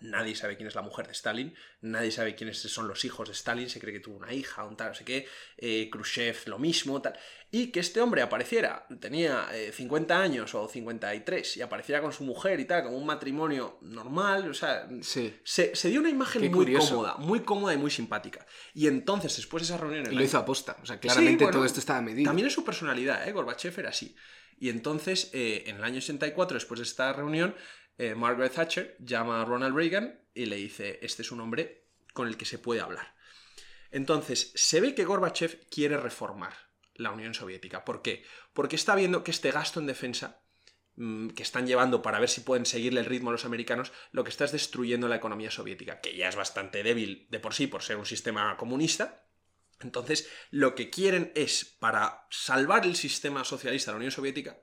Nadie 0.00 0.34
sabe 0.34 0.56
quién 0.56 0.66
es 0.68 0.74
la 0.74 0.82
mujer 0.82 1.06
de 1.06 1.12
Stalin, 1.12 1.54
nadie 1.80 2.10
sabe 2.10 2.34
quiénes 2.34 2.58
son 2.60 2.88
los 2.88 3.04
hijos 3.04 3.28
de 3.28 3.34
Stalin, 3.34 3.68
se 3.68 3.80
cree 3.80 3.92
que 3.92 4.00
tuvo 4.00 4.16
una 4.16 4.32
hija, 4.32 4.64
un 4.64 4.76
tal, 4.76 4.88
no 4.88 4.94
sé 4.94 5.04
qué, 5.04 5.26
eh, 5.56 5.88
Khrushchev 5.90 6.36
lo 6.46 6.58
mismo, 6.58 7.00
tal. 7.02 7.18
Y 7.50 7.68
que 7.70 7.80
este 7.80 8.00
hombre 8.00 8.22
apareciera, 8.22 8.86
tenía 9.00 9.48
50 9.72 10.14
eh, 10.14 10.16
años 10.22 10.54
o 10.54 10.68
53, 10.68 11.56
y 11.56 11.62
apareciera 11.62 12.02
con 12.02 12.12
su 12.12 12.24
mujer 12.24 12.58
y 12.60 12.64
tal, 12.64 12.82
como 12.84 12.96
un 12.98 13.06
matrimonio 13.06 13.78
normal, 13.82 14.50
o 14.50 14.54
sea, 14.54 14.88
Sí. 15.00 15.34
se, 15.44 15.74
se 15.74 15.88
dio 15.88 16.00
una 16.00 16.10
imagen 16.10 16.42
Qué 16.42 16.48
muy 16.48 16.58
curioso. 16.58 16.96
cómoda, 16.96 17.16
muy 17.18 17.40
cómoda 17.40 17.72
y 17.74 17.76
muy 17.76 17.90
simpática. 17.90 18.46
Y 18.74 18.88
entonces, 18.88 19.34
después 19.36 19.62
de 19.62 19.66
esas 19.66 19.80
reuniones... 19.80 20.12
Y 20.12 20.16
lo 20.16 20.22
hizo 20.22 20.38
aposta. 20.38 20.76
O 20.82 20.86
sea, 20.86 20.98
claramente 20.98 21.44
bueno, 21.44 21.58
todo 21.58 21.64
esto 21.66 21.80
estaba 21.80 22.00
medido. 22.02 22.28
También 22.28 22.48
es 22.48 22.54
su 22.54 22.64
personalidad, 22.64 23.26
¿eh? 23.28 23.32
Gorbachev 23.32 23.78
era 23.78 23.90
así. 23.90 24.14
Y 24.58 24.70
entonces, 24.70 25.30
eh, 25.32 25.64
en 25.66 25.76
el 25.76 25.84
año 25.84 25.98
84, 25.98 26.54
después 26.54 26.80
de 26.80 26.84
esta 26.84 27.12
reunión, 27.12 27.54
eh, 27.98 28.14
Margaret 28.14 28.52
Thatcher 28.52 28.96
llama 28.98 29.40
a 29.40 29.44
Ronald 29.44 29.76
Reagan 29.76 30.20
y 30.34 30.46
le 30.46 30.56
dice, 30.56 30.98
este 31.02 31.22
es 31.22 31.30
un 31.30 31.40
hombre 31.40 31.86
con 32.12 32.28
el 32.28 32.36
que 32.36 32.44
se 32.44 32.58
puede 32.58 32.80
hablar. 32.80 33.14
Entonces, 33.90 34.52
se 34.54 34.80
ve 34.80 34.94
que 34.94 35.04
Gorbachev 35.04 35.68
quiere 35.70 35.96
reformar 35.96 36.54
la 36.94 37.10
Unión 37.10 37.34
Soviética. 37.34 37.84
¿Por 37.84 38.02
qué? 38.02 38.24
Porque 38.52 38.76
está 38.76 38.94
viendo 38.94 39.22
que 39.22 39.30
este 39.30 39.50
gasto 39.50 39.80
en 39.80 39.86
defensa 39.86 40.42
mm, 40.96 41.28
que 41.28 41.42
están 41.42 41.66
llevando 41.66 42.02
para 42.02 42.20
ver 42.20 42.28
si 42.28 42.40
pueden 42.40 42.66
seguirle 42.66 43.00
el 43.00 43.06
ritmo 43.06 43.30
a 43.30 43.32
los 43.32 43.44
americanos, 43.44 43.92
lo 44.12 44.24
que 44.24 44.30
está 44.30 44.44
es 44.44 44.52
destruyendo 44.52 45.08
la 45.08 45.16
economía 45.16 45.50
soviética, 45.50 46.00
que 46.00 46.16
ya 46.16 46.28
es 46.28 46.36
bastante 46.36 46.82
débil 46.82 47.26
de 47.30 47.40
por 47.40 47.54
sí 47.54 47.66
por 47.66 47.82
ser 47.82 47.96
un 47.96 48.06
sistema 48.06 48.56
comunista, 48.56 49.26
entonces, 49.80 50.28
lo 50.50 50.74
que 50.74 50.90
quieren 50.90 51.32
es, 51.34 51.64
para 51.64 52.26
salvar 52.30 52.86
el 52.86 52.96
sistema 52.96 53.44
socialista 53.44 53.90
de 53.90 53.94
la 53.94 53.98
Unión 53.98 54.12
Soviética, 54.12 54.58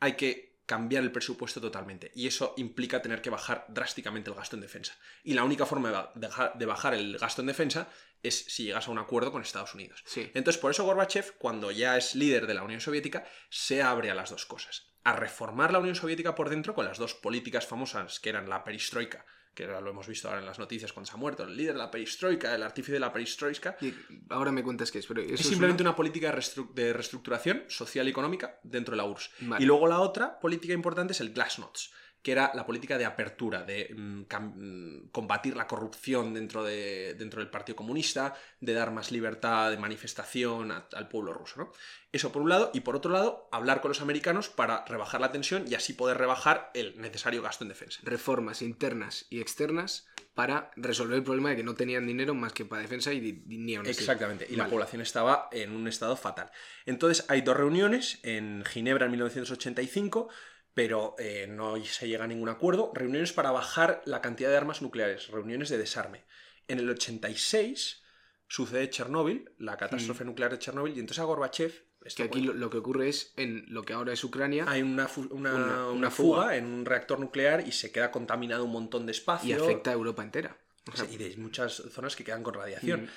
hay 0.00 0.16
que 0.16 0.55
cambiar 0.66 1.02
el 1.04 1.12
presupuesto 1.12 1.60
totalmente. 1.60 2.10
Y 2.14 2.26
eso 2.26 2.54
implica 2.56 3.00
tener 3.00 3.22
que 3.22 3.30
bajar 3.30 3.64
drásticamente 3.68 4.30
el 4.30 4.36
gasto 4.36 4.56
en 4.56 4.62
defensa. 4.62 4.98
Y 5.24 5.34
la 5.34 5.44
única 5.44 5.64
forma 5.64 5.88
de 5.88 5.94
ba- 5.94 6.12
de 6.14 6.28
ja- 6.28 6.52
de 6.54 6.66
bajar 6.66 6.94
el 6.94 7.16
gasto 7.18 7.40
en 7.40 7.46
defensa 7.46 7.88
es 8.22 8.44
si 8.46 8.64
llegas 8.64 8.88
a 8.88 8.90
un 8.90 8.98
acuerdo 8.98 9.30
con 9.30 9.42
Estados 9.42 9.74
Unidos. 9.74 10.02
Sí. 10.06 10.30
Entonces, 10.34 10.60
por 10.60 10.70
eso 10.72 10.84
Gorbachev, 10.84 11.36
cuando 11.38 11.70
ya 11.70 11.96
es 11.96 12.14
líder 12.14 12.46
de 12.46 12.54
la 12.54 12.64
Unión 12.64 12.80
Soviética, 12.80 13.24
se 13.48 13.82
abre 13.82 14.10
a 14.10 14.14
las 14.14 14.30
dos 14.30 14.44
cosas. 14.46 14.92
A 15.04 15.12
reformar 15.12 15.70
la 15.72 15.78
Unión 15.78 15.94
Soviética 15.94 16.34
por 16.34 16.50
dentro 16.50 16.74
con 16.74 16.84
las 16.84 16.98
dos 16.98 17.14
políticas 17.14 17.66
famosas, 17.66 18.18
que 18.18 18.30
eran 18.30 18.48
la 18.48 18.64
perestroika, 18.64 19.24
que 19.56 19.64
ahora 19.64 19.80
lo 19.80 19.90
hemos 19.90 20.06
visto 20.06 20.28
ahora 20.28 20.38
en 20.40 20.46
las 20.46 20.58
noticias 20.60 20.92
cuando 20.92 21.08
se 21.10 21.14
ha 21.14 21.16
muerto, 21.16 21.42
el 21.42 21.56
líder 21.56 21.72
de 21.72 21.78
la 21.78 21.90
perestroika, 21.90 22.54
el 22.54 22.62
artífice 22.62 22.92
de 22.92 23.00
la 23.00 23.12
perestroika, 23.12 23.76
Y 23.80 23.92
ahora 24.28 24.52
me 24.52 24.62
cuentas 24.62 24.92
qué 24.92 24.98
es, 25.00 25.06
pero 25.06 25.22
eso 25.22 25.34
es 25.34 25.40
es 25.40 25.46
simplemente 25.48 25.82
una- 25.82 25.90
una 25.90 25.96
política 25.96 26.30
de, 26.74 26.92
reestructuración 26.92 27.64
social 27.68 28.06
y 28.06 28.10
económica 28.10 28.60
dentro 28.62 28.92
de 28.92 28.98
la 28.98 29.04
URSS. 29.04 29.30
Vale. 29.40 29.64
Y 29.64 29.66
luego 29.66 29.88
la 29.88 30.00
otra 30.00 30.38
política 30.38 30.74
importante 30.74 31.12
es 31.14 31.20
el 31.20 31.32
Glasnost, 31.32 31.90
que 32.26 32.32
era 32.32 32.50
la 32.56 32.66
política 32.66 32.98
de 32.98 33.04
apertura, 33.04 33.62
de 33.62 33.94
mm, 33.96 34.22
mm, 34.22 35.08
combatir 35.12 35.54
la 35.56 35.68
corrupción 35.68 36.34
dentro, 36.34 36.64
de, 36.64 37.14
dentro 37.14 37.38
del 37.40 37.48
Partido 37.50 37.76
Comunista, 37.76 38.34
de 38.60 38.72
dar 38.72 38.90
más 38.90 39.12
libertad 39.12 39.70
de 39.70 39.76
manifestación 39.76 40.72
a- 40.72 40.88
al 40.94 41.06
pueblo 41.06 41.32
ruso. 41.32 41.54
¿no? 41.60 41.72
Eso 42.10 42.32
por 42.32 42.42
un 42.42 42.48
lado, 42.48 42.72
y 42.74 42.80
por 42.80 42.96
otro 42.96 43.12
lado, 43.12 43.48
hablar 43.52 43.80
con 43.80 43.90
los 43.90 44.00
americanos 44.00 44.48
para 44.48 44.84
rebajar 44.86 45.20
la 45.20 45.30
tensión 45.30 45.66
y 45.68 45.76
así 45.76 45.92
poder 45.92 46.18
rebajar 46.18 46.72
el 46.74 47.00
necesario 47.00 47.42
gasto 47.42 47.62
en 47.62 47.68
defensa. 47.68 48.00
reformas 48.02 48.60
internas 48.60 49.26
y 49.30 49.40
externas 49.40 50.08
para 50.34 50.72
resolver 50.74 51.16
el 51.16 51.22
problema 51.22 51.50
de 51.50 51.56
que 51.56 51.62
no 51.62 51.76
tenían 51.76 52.08
dinero 52.08 52.34
más 52.34 52.52
que 52.52 52.64
para 52.64 52.82
defensa 52.82 53.12
y, 53.12 53.44
ni 53.46 53.76
aún 53.76 53.86
así. 53.86 54.00
Exactamente, 54.00 54.48
y 54.50 54.56
la 54.56 54.66
población 54.66 55.00
estaba 55.00 55.48
en 55.52 55.70
un 55.70 55.86
estado 55.86 56.16
fatal. 56.16 56.50
Entonces 56.86 57.24
hay 57.28 57.42
dos 57.42 57.56
reuniones 57.56 58.18
en 58.24 58.64
Ginebra 58.64 59.04
en 59.06 59.12
1985, 59.12 60.28
pero 60.76 61.14
eh, 61.18 61.46
no 61.48 61.82
se 61.82 62.06
llega 62.06 62.24
a 62.24 62.28
ningún 62.28 62.50
acuerdo. 62.50 62.90
Reuniones 62.94 63.32
para 63.32 63.50
bajar 63.50 64.02
la 64.04 64.20
cantidad 64.20 64.50
de 64.50 64.58
armas 64.58 64.82
nucleares, 64.82 65.28
reuniones 65.28 65.70
de 65.70 65.78
desarme. 65.78 66.26
En 66.68 66.78
el 66.78 66.90
86 66.90 68.02
sucede 68.46 68.90
Chernóbil, 68.90 69.50
la 69.58 69.78
catástrofe 69.78 70.26
nuclear 70.26 70.50
de 70.50 70.58
Chernóbil, 70.58 70.94
y 70.94 71.00
entonces 71.00 71.22
a 71.22 71.24
Gorbachev... 71.24 71.72
esto 72.04 72.22
Que 72.22 72.28
aquí 72.28 72.42
lo, 72.42 72.52
lo 72.52 72.68
que 72.68 72.76
ocurre 72.76 73.08
es 73.08 73.32
en 73.38 73.64
lo 73.68 73.84
que 73.84 73.94
ahora 73.94 74.12
es 74.12 74.22
Ucrania 74.22 74.66
hay 74.68 74.82
una, 74.82 75.08
una- 75.30 75.88
Una- 75.88 76.10
fuga, 76.10 76.42
fuga. 76.42 76.56
en 76.56 76.66
un 76.66 76.84
reactor 76.84 77.20
nuclear 77.20 77.66
y 77.66 77.72
se 77.72 77.90
queda 77.90 78.10
contaminado 78.10 78.62
un 78.66 78.72
montón 78.72 79.06
de 79.06 79.12
espacio. 79.12 79.48
y 79.48 79.58
afecta 79.58 79.90
a 79.90 79.94
Europa 79.94 80.22
entera. 80.22 80.58
O 80.92 80.94
sea, 80.96 81.06
y 81.10 81.16
de 81.16 81.34
muchas 81.38 81.72
zonas 81.90 82.14
que 82.16 82.22
quedan 82.22 82.42
con 82.42 82.52
radiación. 82.52 83.04
Mm. 83.04 83.08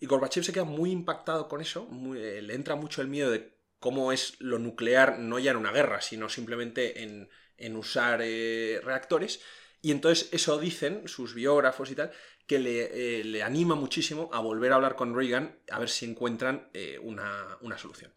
Y 0.00 0.06
Gorbachev 0.06 0.42
se 0.42 0.52
queda 0.52 0.64
muy 0.64 0.90
impactado 0.90 1.46
con 1.48 1.60
eso, 1.60 1.84
muy- 1.86 2.18
eh, 2.18 2.42
le 2.42 2.54
entra 2.54 2.74
mucho 2.74 3.00
el 3.02 3.06
miedo 3.08 3.30
de 3.30 3.53
cómo 3.84 4.12
es 4.12 4.40
lo 4.40 4.58
nuclear, 4.58 5.18
no 5.18 5.38
ya 5.38 5.50
en 5.50 5.58
una 5.58 5.70
guerra, 5.70 6.00
sino 6.00 6.30
simplemente 6.30 7.02
en, 7.02 7.28
en 7.58 7.76
usar 7.76 8.20
eh, 8.22 8.80
reactores. 8.82 9.42
Y 9.82 9.90
entonces 9.90 10.30
eso 10.32 10.58
dicen 10.58 11.06
sus 11.06 11.34
biógrafos 11.34 11.90
y 11.90 11.94
tal, 11.94 12.10
que 12.46 12.58
le, 12.58 13.18
eh, 13.20 13.24
le 13.24 13.42
anima 13.42 13.74
muchísimo 13.74 14.30
a 14.32 14.40
volver 14.40 14.72
a 14.72 14.76
hablar 14.76 14.96
con 14.96 15.14
Reagan 15.14 15.58
a 15.70 15.78
ver 15.80 15.90
si 15.90 16.06
encuentran 16.06 16.70
eh, 16.72 16.98
una, 16.98 17.58
una 17.60 17.76
solución. 17.76 18.10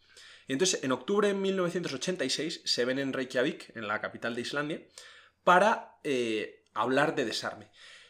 Y 0.48 0.54
entonces 0.54 0.86
en 0.86 0.94
octubre 0.94 1.28
de 1.28 1.34
1986 1.34 2.62
se 2.64 2.86
ven 2.86 3.00
en 3.00 3.12
Reykjavik, 3.12 3.76
en 3.76 3.90
la 3.90 4.00
capital 4.00 4.36
de 4.36 4.42
Islandia, 4.44 4.82
para 5.44 5.98
hablar 6.74 7.14
de 7.14 7.26
desarme. 7.26 7.68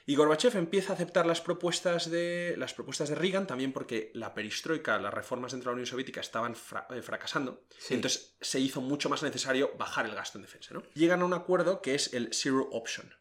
Y 0.10 0.16
Gorbachev 0.16 0.56
empieza 0.56 0.94
a 0.94 0.96
aceptar 0.96 1.26
las 1.26 1.42
propuestas 1.42 2.10
de, 2.10 2.56
las 2.58 2.74
propuestas 2.74 3.10
de 3.10 3.16
Reagan 3.16 3.46
también 3.46 3.74
porque 3.74 4.10
la 4.14 4.34
perestroika, 4.34 4.98
las 5.00 5.14
reformas 5.14 5.52
dentro 5.52 5.70
de 5.70 5.74
la 5.74 5.76
Unión 5.82 5.86
Soviética 5.86 6.22
estaban 6.22 6.56
fra- 6.56 6.88
eh, 6.92 7.02
fracasando. 7.02 7.66
Sí. 7.78 7.94
Entonces 7.96 8.38
se 8.40 8.60
hizo 8.62 8.80
mucho 8.80 9.10
más 9.10 9.22
necesario 9.22 9.72
bajar 9.78 10.06
el 10.06 10.16
gasto 10.16 10.38
en 10.38 10.44
defensa. 10.44 10.74
¿no? 10.74 10.82
Llegan 10.94 11.22
a 11.22 11.26
un 11.26 11.34
acuerdo 11.34 11.82
que 11.82 11.94
es 11.94 12.14
el 12.14 12.30
Zero 12.34 12.70
Option, 12.72 13.14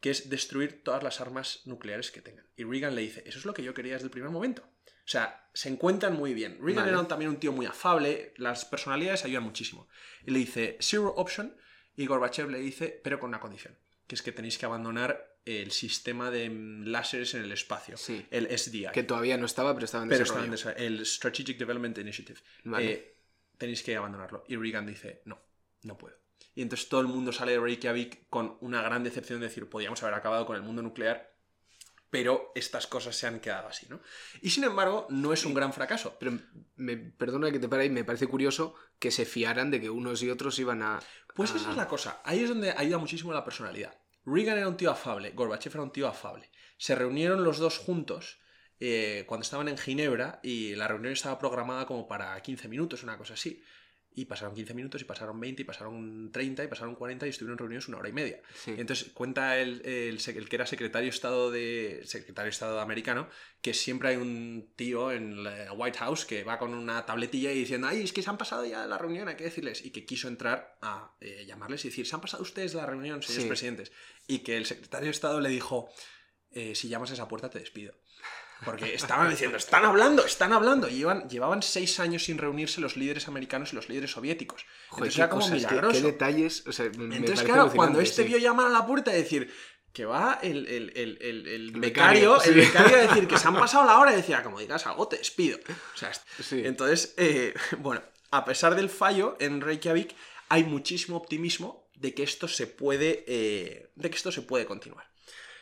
que 0.00 0.10
es 0.10 0.30
destruir 0.30 0.84
todas 0.84 1.02
las 1.02 1.20
armas 1.20 1.62
nucleares 1.64 2.12
que 2.12 2.22
tengan. 2.22 2.46
Y 2.56 2.62
Reagan 2.62 2.94
le 2.94 3.02
dice, 3.02 3.24
eso 3.26 3.40
es 3.40 3.44
lo 3.44 3.52
que 3.52 3.64
yo 3.64 3.74
quería 3.74 3.94
desde 3.94 4.04
el 4.06 4.12
primer 4.12 4.30
momento. 4.30 4.62
O 4.86 5.10
sea, 5.10 5.50
se 5.54 5.70
encuentran 5.70 6.14
muy 6.14 6.34
bien. 6.34 6.58
Reagan 6.62 6.84
Vale. 6.84 6.96
era 6.98 7.08
también 7.08 7.30
un 7.32 7.40
tío 7.40 7.50
muy 7.50 7.66
afable, 7.66 8.32
las 8.36 8.64
personalidades 8.64 9.24
ayudan 9.24 9.42
muchísimo. 9.42 9.88
Y 10.24 10.30
le 10.30 10.38
dice, 10.38 10.78
Zero 10.80 11.14
Option, 11.16 11.56
y 11.96 12.06
Gorbachev 12.06 12.48
le 12.48 12.60
dice, 12.60 13.00
pero 13.02 13.18
con 13.18 13.28
una 13.30 13.40
condición, 13.40 13.76
que 14.06 14.14
es 14.14 14.22
que 14.22 14.30
tenéis 14.30 14.56
que 14.56 14.66
abandonar 14.66 15.27
el 15.44 15.70
sistema 15.70 16.30
de 16.30 16.48
láseres 16.84 17.34
en 17.34 17.42
el 17.42 17.52
espacio, 17.52 17.96
Sí. 17.96 18.26
el 18.30 18.46
SDI. 18.50 18.88
que 18.92 19.02
todavía 19.02 19.36
no 19.38 19.46
estaba, 19.46 19.72
pero 19.74 19.84
estaba 19.86 20.02
en 20.04 20.10
pero 20.10 20.20
desarrollo. 20.24 20.54
en 20.76 20.76
el 20.84 21.06
Strategic 21.06 21.56
Development 21.58 21.96
Initiative. 21.98 22.38
Vale. 22.64 22.92
Eh, 22.92 23.16
tenéis 23.56 23.82
que 23.82 23.96
abandonarlo. 23.96 24.44
Y 24.48 24.56
Reagan 24.56 24.86
dice, 24.86 25.22
no, 25.24 25.40
no 25.82 25.96
puedo. 25.96 26.16
Y 26.54 26.62
entonces 26.62 26.88
todo 26.88 27.00
el 27.00 27.06
mundo 27.06 27.32
sale 27.32 27.52
de 27.52 27.60
Reykjavik 27.60 28.28
con 28.28 28.58
una 28.60 28.82
gran 28.82 29.04
decepción 29.04 29.40
de 29.40 29.46
decir, 29.48 29.68
podríamos 29.68 30.02
haber 30.02 30.14
acabado 30.14 30.44
con 30.44 30.56
el 30.56 30.62
mundo 30.62 30.82
nuclear, 30.82 31.32
pero 32.10 32.52
estas 32.54 32.86
cosas 32.86 33.16
se 33.16 33.26
han 33.26 33.38
quedado 33.40 33.68
así, 33.68 33.86
¿no? 33.90 34.00
Y 34.40 34.50
sin 34.50 34.64
embargo, 34.64 35.06
no 35.10 35.32
es 35.32 35.44
un 35.44 35.52
gran 35.54 35.72
fracaso. 35.72 36.16
Pero 36.18 36.38
me, 36.76 36.96
perdona 36.96 37.50
que 37.50 37.58
te 37.58 37.68
pare 37.68 37.82
ahí, 37.84 37.90
me 37.90 38.02
parece 38.04 38.26
curioso 38.26 38.74
que 38.98 39.10
se 39.10 39.24
fiaran 39.26 39.70
de 39.70 39.80
que 39.80 39.90
unos 39.90 40.22
y 40.22 40.30
otros 40.30 40.58
iban 40.58 40.82
a. 40.82 41.00
Pues 41.34 41.52
a- 41.52 41.56
esa 41.56 41.70
es 41.70 41.76
la 41.76 41.86
cosa. 41.86 42.20
Ahí 42.24 42.40
es 42.42 42.48
donde 42.48 42.70
ayuda 42.72 42.98
muchísimo 42.98 43.32
la 43.32 43.44
personalidad. 43.44 43.96
Reagan 44.30 44.58
era 44.58 44.68
un 44.68 44.76
tío 44.76 44.90
afable, 44.90 45.30
Gorbachev 45.30 45.74
era 45.74 45.82
un 45.82 45.92
tío 45.92 46.06
afable. 46.06 46.50
Se 46.76 46.94
reunieron 46.94 47.44
los 47.44 47.58
dos 47.58 47.78
juntos 47.78 48.38
eh, 48.78 49.24
cuando 49.26 49.42
estaban 49.42 49.68
en 49.68 49.78
Ginebra 49.78 50.40
y 50.42 50.74
la 50.74 50.86
reunión 50.86 51.14
estaba 51.14 51.38
programada 51.38 51.86
como 51.86 52.06
para 52.06 52.40
15 52.40 52.68
minutos, 52.68 53.02
una 53.02 53.16
cosa 53.16 53.34
así. 53.34 53.62
Y 54.18 54.24
pasaron 54.24 54.52
15 54.54 54.74
minutos 54.74 55.00
y 55.00 55.04
pasaron 55.04 55.38
20 55.38 55.62
y 55.62 55.64
pasaron 55.64 56.32
30 56.32 56.64
y 56.64 56.66
pasaron 56.66 56.96
40 56.96 57.26
y 57.26 57.30
estuvieron 57.30 57.56
reunidos 57.56 57.86
una 57.86 57.98
hora 57.98 58.08
y 58.08 58.12
media. 58.12 58.42
Sí. 58.64 58.74
Entonces 58.76 59.10
cuenta 59.14 59.58
el, 59.60 59.80
el 59.86 60.48
que 60.48 60.56
era 60.56 60.66
secretario 60.66 61.04
de 61.08 61.14
Estado 61.14 61.50
de 61.52 62.02
secretario 62.04 62.46
de 62.46 62.50
Estado 62.50 62.80
americano 62.80 63.28
que 63.62 63.74
siempre 63.74 64.08
hay 64.08 64.16
un 64.16 64.72
tío 64.74 65.12
en 65.12 65.44
la 65.44 65.72
White 65.72 65.98
House 65.98 66.24
que 66.24 66.42
va 66.42 66.58
con 66.58 66.74
una 66.74 67.06
tabletilla 67.06 67.52
y 67.52 67.58
diciendo 67.60 67.86
ay 67.86 68.02
es 68.02 68.12
que 68.12 68.22
se 68.22 68.30
han 68.30 68.38
pasado 68.38 68.64
ya 68.66 68.86
la 68.86 68.98
reunión 68.98 69.28
hay 69.28 69.36
que 69.36 69.44
decirles 69.44 69.84
y 69.84 69.90
que 69.90 70.04
quiso 70.04 70.26
entrar 70.26 70.76
a 70.82 71.14
eh, 71.20 71.44
llamarles 71.46 71.84
y 71.84 71.88
decir 71.88 72.06
se 72.06 72.14
han 72.16 72.20
pasado 72.20 72.42
ustedes 72.42 72.74
la 72.74 72.86
reunión 72.86 73.22
señores 73.22 73.42
Sí. 73.44 73.48
presidentes 73.48 73.92
y 74.26 74.40
que 74.40 74.56
el 74.56 74.66
secretario 74.66 75.06
de 75.06 75.10
Estado 75.12 75.40
le 75.40 75.48
dijo 75.48 75.88
"Eh, 76.50 76.74
si 76.74 76.88
llamas 76.88 77.10
a 77.10 77.14
esa 77.14 77.28
puerta 77.28 77.50
te 77.50 77.58
despido 77.60 77.94
porque 78.64 78.94
estaban 78.94 79.30
diciendo, 79.30 79.56
están 79.56 79.84
hablando, 79.84 80.24
están 80.24 80.52
hablando. 80.52 80.88
Y 80.88 80.94
llevan, 80.98 81.28
llevaban 81.28 81.62
seis 81.62 82.00
años 82.00 82.24
sin 82.24 82.38
reunirse 82.38 82.80
los 82.80 82.96
líderes 82.96 83.28
americanos 83.28 83.72
y 83.72 83.76
los 83.76 83.88
líderes 83.88 84.10
soviéticos. 84.10 84.66
Joder, 84.88 85.08
Entonces 85.08 85.14
qué 85.14 85.20
era 85.20 85.28
como 85.30 85.42
cosas, 85.42 85.54
milagroso. 85.56 85.92
qué 86.00 86.02
detalles. 86.06 86.64
O 86.66 86.72
sea, 86.72 86.86
Entonces, 86.86 87.42
claro, 87.42 87.70
cuando 87.72 88.00
este 88.00 88.22
sí. 88.22 88.28
vio 88.28 88.38
llamar 88.38 88.66
a 88.66 88.70
la 88.70 88.86
puerta 88.86 89.12
y 89.12 89.16
decir 89.16 89.52
que 89.92 90.04
va 90.04 90.38
el, 90.42 90.66
el, 90.66 90.92
el, 90.96 91.46
el, 91.46 91.70
becario, 91.72 92.40
el 92.42 92.54
becario 92.54 92.96
a 92.96 93.00
decir 93.00 93.26
que 93.26 93.38
se 93.38 93.48
han 93.48 93.54
pasado 93.58 93.86
la 93.86 93.98
hora 93.98 94.12
y 94.12 94.16
decía, 94.16 94.42
como 94.42 94.58
digas 94.60 94.86
algo, 94.86 95.08
te 95.08 95.16
despido. 95.18 95.58
O 95.94 95.96
sea, 95.96 96.10
est- 96.10 96.24
Sí. 96.42 96.62
entonces, 96.64 97.14
eh, 97.16 97.54
bueno, 97.78 98.02
a 98.30 98.44
pesar 98.44 98.74
del 98.74 98.90
fallo 98.90 99.36
en 99.40 99.60
Reykjavik, 99.60 100.14
hay 100.50 100.64
muchísimo 100.64 101.16
optimismo 101.16 101.88
de 101.94 102.14
que 102.14 102.22
esto 102.22 102.46
se 102.48 102.66
puede, 102.66 103.24
eh, 103.26 103.90
de 103.94 104.10
que 104.10 104.16
esto 104.16 104.30
se 104.30 104.42
puede 104.42 104.66
continuar. 104.66 105.08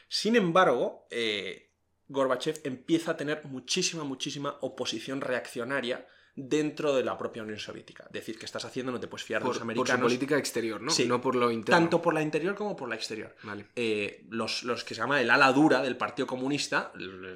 Sin 0.08 0.36
embargo, 0.36 1.06
eh, 1.10 1.65
Gorbachev 2.08 2.60
empieza 2.64 3.12
a 3.12 3.16
tener 3.16 3.44
muchísima, 3.44 4.04
muchísima 4.04 4.56
oposición 4.60 5.20
reaccionaria 5.20 6.06
dentro 6.38 6.94
de 6.94 7.02
la 7.02 7.16
propia 7.16 7.42
Unión 7.42 7.58
Soviética. 7.58 8.06
Decir 8.10 8.38
que 8.38 8.44
estás 8.44 8.62
haciendo 8.66 8.92
no 8.92 9.00
te 9.00 9.08
puedes 9.08 9.25
fiar 9.25 9.40
de 9.42 9.48
los 9.48 9.56
Por, 9.56 9.62
por 9.66 9.72
americanos. 9.72 10.00
su 10.00 10.02
política 10.02 10.36
exterior, 10.36 10.82
¿no? 10.82 10.90
Sí. 10.90 11.06
No 11.06 11.18
por 11.18 11.34
lo 11.34 11.50
interno. 11.50 11.80
tanto 11.80 12.02
por 12.02 12.12
la 12.12 12.20
interior 12.20 12.54
como 12.54 12.76
por 12.76 12.90
la 12.90 12.94
exterior. 12.94 13.34
Vale. 13.42 13.68
Eh, 13.75 14.26
los, 14.28 14.62
los 14.62 14.84
que 14.84 14.94
se 14.94 15.00
llama 15.00 15.18
el 15.22 15.30
ala 15.30 15.50
dura 15.52 15.80
del 15.80 15.96
Partido 15.96 16.26
Comunista, 16.26 16.92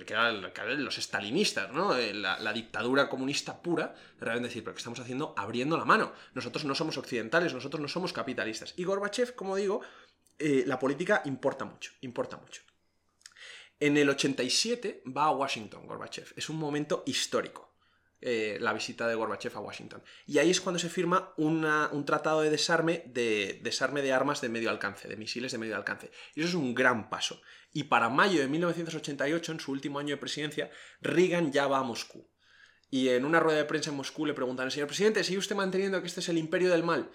que 0.06 0.12
eran 0.12 0.42
los 0.84 0.98
estalinistas, 0.98 1.72
¿no? 1.72 1.96
Eh, 1.96 2.12
La, 2.12 2.38
la 2.40 2.52
dictadura 2.52 3.08
comunista 3.08 3.62
pura, 3.62 3.94
realmente 4.20 4.48
decir, 4.48 4.62
pero 4.62 4.74
¿qué 4.74 4.80
estamos 4.80 5.00
haciendo? 5.00 5.32
Abriendo 5.34 5.78
la 5.78 5.86
mano. 5.86 6.12
Nosotros 6.34 6.66
no 6.66 6.74
somos 6.74 6.98
occidentales, 6.98 7.54
nosotros 7.54 7.80
no 7.80 7.88
somos 7.88 8.12
capitalistas. 8.12 8.74
Y 8.76 8.84
Gorbachev, 8.84 9.34
como 9.34 9.56
digo, 9.56 9.80
eh, 10.38 10.64
la 10.66 10.78
política 10.78 11.22
importa 11.24 11.64
mucho, 11.64 11.92
importa 12.02 12.36
mucho. 12.36 12.60
En 13.80 13.96
el 13.96 14.08
87 14.10 15.02
va 15.06 15.24
a 15.24 15.30
Washington 15.32 15.86
Gorbachev. 15.86 16.32
Es 16.36 16.48
un 16.48 16.56
momento 16.58 17.02
histórico. 17.06 17.68
eh, 18.20 18.58
la 18.60 18.72
visita 18.72 19.08
de 19.08 19.14
Gorbachev 19.14 19.56
a 19.56 19.60
Washington. 19.60 20.02
Y 20.26 20.38
ahí 20.38 20.50
es 20.50 20.60
cuando 20.60 20.78
se 20.78 20.90
firma 20.90 21.32
un 21.38 22.04
tratado 22.04 22.42
de 22.42 22.50
desarme, 22.50 23.02
de 23.06 23.60
desarme 23.62 24.02
de 24.02 24.12
armas 24.12 24.40
de 24.40 24.50
medio 24.50 24.70
alcance, 24.70 25.08
de 25.08 25.16
misiles 25.16 25.52
de 25.52 25.58
medio 25.58 25.76
alcance. 25.76 26.10
Y 26.34 26.40
eso 26.40 26.50
es 26.50 26.54
un 26.54 26.74
gran 26.74 27.08
paso. 27.08 27.40
Y 27.72 27.84
para 27.84 28.08
mayo 28.10 28.40
de 28.40 28.48
1988, 28.48 29.52
en 29.52 29.60
su 29.60 29.72
último 29.72 29.98
año 29.98 30.16
de 30.16 30.20
presidencia, 30.20 30.70
Reagan 31.00 31.50
ya 31.52 31.66
va 31.66 31.78
a 31.78 31.82
Moscú. 31.82 32.28
Y 32.90 33.08
en 33.08 33.24
una 33.24 33.40
rueda 33.40 33.58
de 33.58 33.64
prensa 33.64 33.90
en 33.90 33.96
Moscú 33.96 34.26
le 34.26 34.34
preguntan 34.34 34.66
al 34.66 34.72
señor 34.72 34.88
presidente, 34.88 35.24
¿sigue 35.24 35.38
usted 35.38 35.56
manteniendo 35.56 36.00
que 36.00 36.08
este 36.08 36.20
es 36.20 36.28
el 36.28 36.38
imperio 36.38 36.70
del 36.70 36.82
mal? 36.82 37.10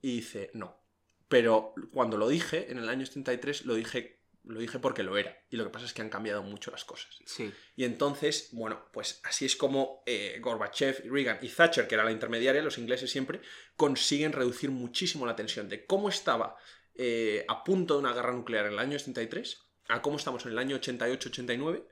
Y 0.00 0.16
dice, 0.16 0.50
no. 0.54 0.82
Pero 1.28 1.74
cuando 1.92 2.16
lo 2.16 2.28
dije, 2.28 2.70
en 2.70 2.78
el 2.78 2.88
año 2.88 3.06
73, 3.06 3.64
lo 3.64 3.74
dije, 3.74 4.21
lo 4.44 4.58
dije 4.60 4.78
porque 4.78 5.02
lo 5.02 5.16
era. 5.16 5.36
Y 5.50 5.56
lo 5.56 5.64
que 5.64 5.70
pasa 5.70 5.86
es 5.86 5.92
que 5.92 6.02
han 6.02 6.08
cambiado 6.10 6.42
mucho 6.42 6.70
las 6.70 6.84
cosas. 6.84 7.16
Sí. 7.26 7.52
Y 7.76 7.84
entonces, 7.84 8.48
bueno, 8.52 8.88
pues 8.92 9.20
así 9.24 9.44
es 9.44 9.54
como 9.56 10.02
eh, 10.06 10.38
Gorbachev, 10.40 11.02
Reagan 11.10 11.38
y 11.42 11.48
Thatcher, 11.48 11.86
que 11.86 11.94
era 11.94 12.04
la 12.04 12.10
intermediaria, 12.12 12.62
los 12.62 12.78
ingleses 12.78 13.10
siempre, 13.10 13.40
consiguen 13.76 14.32
reducir 14.32 14.70
muchísimo 14.70 15.26
la 15.26 15.36
tensión 15.36 15.68
de 15.68 15.86
cómo 15.86 16.08
estaba 16.08 16.56
eh, 16.94 17.44
a 17.48 17.62
punto 17.64 17.94
de 17.94 18.00
una 18.00 18.12
guerra 18.12 18.32
nuclear 18.32 18.66
en 18.66 18.72
el 18.72 18.78
año 18.78 18.98
73 18.98 19.62
a 19.88 20.00
cómo 20.02 20.16
estamos 20.16 20.44
en 20.46 20.52
el 20.52 20.58
año 20.58 20.76
88-89, 20.78 21.84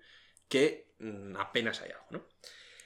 que 0.48 0.94
mm, 0.98 1.36
apenas 1.36 1.80
hay 1.82 1.90
algo, 1.90 2.06
¿no? 2.10 2.26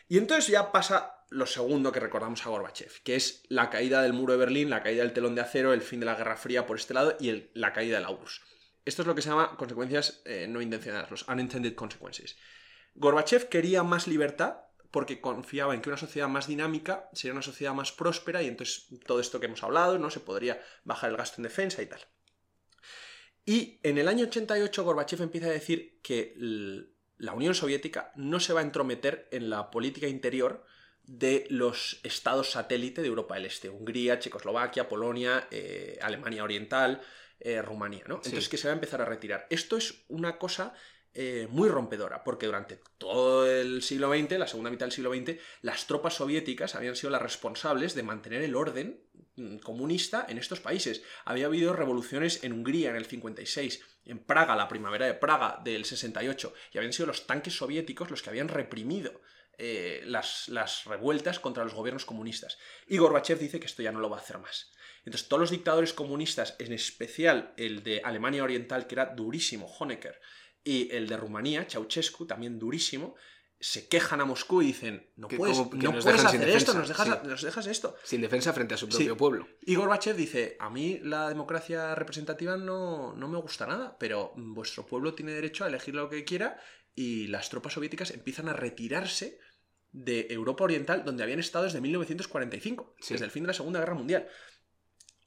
Y 0.08 0.18
entonces 0.18 0.48
ya 0.48 0.70
pasa 0.72 1.24
lo 1.30 1.46
segundo 1.46 1.90
que 1.90 2.00
recordamos 2.00 2.44
a 2.44 2.50
Gorbachev, 2.50 3.02
que 3.02 3.16
es 3.16 3.42
la 3.48 3.70
caída 3.70 4.02
del 4.02 4.12
muro 4.12 4.34
de 4.34 4.38
Berlín, 4.38 4.70
la 4.70 4.82
caída 4.82 5.02
del 5.02 5.12
telón 5.12 5.34
de 5.34 5.40
acero, 5.40 5.72
el 5.72 5.80
fin 5.82 6.00
de 6.00 6.06
la 6.06 6.14
Guerra 6.14 6.36
Fría 6.36 6.66
por 6.66 6.76
este 6.78 6.94
lado 6.94 7.16
y 7.18 7.30
el- 7.30 7.50
la 7.54 7.72
caída 7.72 7.98
del 7.98 8.08
URSS. 8.08 8.42
Esto 8.84 9.02
es 9.02 9.08
lo 9.08 9.14
que 9.14 9.22
se 9.22 9.30
llama 9.30 9.56
consecuencias 9.56 10.22
eh, 10.24 10.46
no 10.48 10.60
intencionadas, 10.60 11.10
los 11.10 11.26
unintended 11.28 11.74
consequences. 11.74 12.36
Gorbachev 12.94 13.48
quería 13.48 13.82
más 13.82 14.06
libertad 14.06 14.58
porque 14.90 15.20
confiaba 15.20 15.74
en 15.74 15.80
que 15.80 15.88
una 15.88 15.98
sociedad 15.98 16.28
más 16.28 16.46
dinámica 16.46 17.08
sería 17.12 17.32
una 17.32 17.42
sociedad 17.42 17.74
más 17.74 17.90
próspera 17.90 18.42
y 18.42 18.46
entonces 18.46 18.86
todo 19.06 19.18
esto 19.18 19.40
que 19.40 19.46
hemos 19.46 19.62
hablado, 19.64 19.98
¿no? 19.98 20.10
Se 20.10 20.20
podría 20.20 20.62
bajar 20.84 21.10
el 21.10 21.16
gasto 21.16 21.36
en 21.38 21.44
defensa 21.44 21.82
y 21.82 21.86
tal. 21.86 22.00
Y 23.44 23.80
en 23.82 23.98
el 23.98 24.08
año 24.08 24.26
88 24.26 24.84
Gorbachev 24.84 25.22
empieza 25.22 25.48
a 25.48 25.50
decir 25.50 26.00
que 26.02 26.34
la 27.18 27.32
Unión 27.32 27.54
Soviética 27.54 28.12
no 28.14 28.38
se 28.40 28.52
va 28.52 28.60
a 28.60 28.64
entrometer 28.64 29.28
en 29.32 29.50
la 29.50 29.70
política 29.70 30.06
interior 30.06 30.64
de 31.02 31.46
los 31.50 32.00
estados 32.02 32.52
satélite 32.52 33.02
de 33.02 33.08
Europa 33.08 33.34
del 33.34 33.46
Este, 33.46 33.68
Hungría, 33.68 34.18
Checoslovaquia, 34.18 34.88
Polonia, 34.88 35.48
eh, 35.50 35.98
Alemania 36.00 36.44
Oriental, 36.44 37.02
eh, 37.40 37.62
Rumanía, 37.62 38.04
¿no? 38.06 38.16
Sí. 38.16 38.28
Entonces 38.28 38.48
que 38.48 38.56
se 38.56 38.68
va 38.68 38.72
a 38.72 38.74
empezar 38.74 39.02
a 39.02 39.04
retirar. 39.04 39.46
Esto 39.50 39.76
es 39.76 40.04
una 40.08 40.38
cosa 40.38 40.74
eh, 41.16 41.46
muy 41.48 41.68
rompedora, 41.68 42.24
porque 42.24 42.46
durante 42.46 42.80
todo 42.98 43.46
el 43.46 43.82
siglo 43.82 44.12
XX, 44.12 44.32
la 44.32 44.48
segunda 44.48 44.70
mitad 44.70 44.86
del 44.86 44.92
siglo 44.92 45.14
XX, 45.14 45.38
las 45.62 45.86
tropas 45.86 46.14
soviéticas 46.14 46.74
habían 46.74 46.96
sido 46.96 47.10
las 47.10 47.22
responsables 47.22 47.94
de 47.94 48.02
mantener 48.02 48.42
el 48.42 48.56
orden 48.56 49.00
mm, 49.36 49.58
comunista 49.58 50.26
en 50.28 50.38
estos 50.38 50.58
países. 50.58 51.04
Había 51.24 51.46
habido 51.46 51.72
revoluciones 51.72 52.42
en 52.42 52.52
Hungría 52.52 52.90
en 52.90 52.96
el 52.96 53.06
56, 53.06 53.80
en 54.06 54.18
Praga, 54.18 54.56
la 54.56 54.66
primavera 54.66 55.06
de 55.06 55.14
Praga 55.14 55.60
del 55.62 55.84
68, 55.84 56.52
y 56.72 56.78
habían 56.78 56.92
sido 56.92 57.06
los 57.06 57.28
tanques 57.28 57.56
soviéticos 57.56 58.10
los 58.10 58.20
que 58.20 58.30
habían 58.30 58.48
reprimido 58.48 59.20
eh, 59.56 60.02
las, 60.06 60.48
las 60.48 60.84
revueltas 60.84 61.38
contra 61.38 61.62
los 61.62 61.74
gobiernos 61.74 62.04
comunistas. 62.04 62.58
Y 62.88 62.98
Gorbachev 62.98 63.38
dice 63.38 63.60
que 63.60 63.66
esto 63.66 63.82
ya 63.82 63.92
no 63.92 64.00
lo 64.00 64.10
va 64.10 64.16
a 64.16 64.20
hacer 64.20 64.38
más. 64.38 64.72
Entonces 65.04 65.28
todos 65.28 65.40
los 65.40 65.50
dictadores 65.50 65.92
comunistas, 65.92 66.56
en 66.58 66.72
especial 66.72 67.52
el 67.56 67.82
de 67.82 68.00
Alemania 68.04 68.42
Oriental, 68.42 68.86
que 68.86 68.94
era 68.94 69.06
durísimo, 69.14 69.66
Honecker, 69.66 70.18
y 70.62 70.90
el 70.94 71.06
de 71.08 71.16
Rumanía, 71.16 71.66
Ceausescu, 71.68 72.26
también 72.26 72.58
durísimo, 72.58 73.14
se 73.60 73.88
quejan 73.88 74.20
a 74.20 74.24
Moscú 74.24 74.62
y 74.62 74.66
dicen, 74.66 75.10
no 75.16 75.28
puedes, 75.28 75.56
no 75.58 75.70
puedes 75.70 76.24
hacer 76.24 76.48
esto, 76.48 76.74
nos 76.74 76.88
dejas, 76.88 77.06
sí. 77.22 77.28
nos 77.28 77.42
dejas 77.42 77.66
esto. 77.66 77.96
Sin 78.02 78.20
defensa 78.20 78.52
frente 78.52 78.74
a 78.74 78.76
su 78.76 78.88
propio 78.88 79.12
Sí. 79.12 79.18
pueblo. 79.18 79.46
Y 79.62 79.74
Gorbachev 79.74 80.16
dice, 80.16 80.56
a 80.58 80.68
mí 80.70 80.98
la 81.02 81.28
democracia 81.28 81.94
representativa 81.94 82.56
no, 82.56 83.14
no 83.14 83.28
me 83.28 83.38
gusta 83.38 83.66
nada, 83.66 83.96
pero 83.98 84.32
vuestro 84.36 84.86
pueblo 84.86 85.14
tiene 85.14 85.32
derecho 85.32 85.64
a 85.64 85.68
elegir 85.68 85.94
lo 85.94 86.10
que 86.10 86.24
quiera 86.24 86.60
y 86.94 87.26
las 87.28 87.48
tropas 87.48 87.72
soviéticas 87.74 88.10
empiezan 88.10 88.48
a 88.48 88.52
retirarse 88.52 89.38
de 89.92 90.26
Europa 90.30 90.64
Oriental, 90.64 91.04
donde 91.04 91.22
habían 91.22 91.38
estado 91.40 91.64
desde 91.64 91.80
1945, 91.80 92.96
Sí. 93.00 93.14
desde 93.14 93.24
el 93.26 93.30
fin 93.30 93.44
de 93.44 93.48
la 93.48 93.54
Segunda 93.54 93.80
Guerra 93.80 93.94
Mundial. 93.94 94.28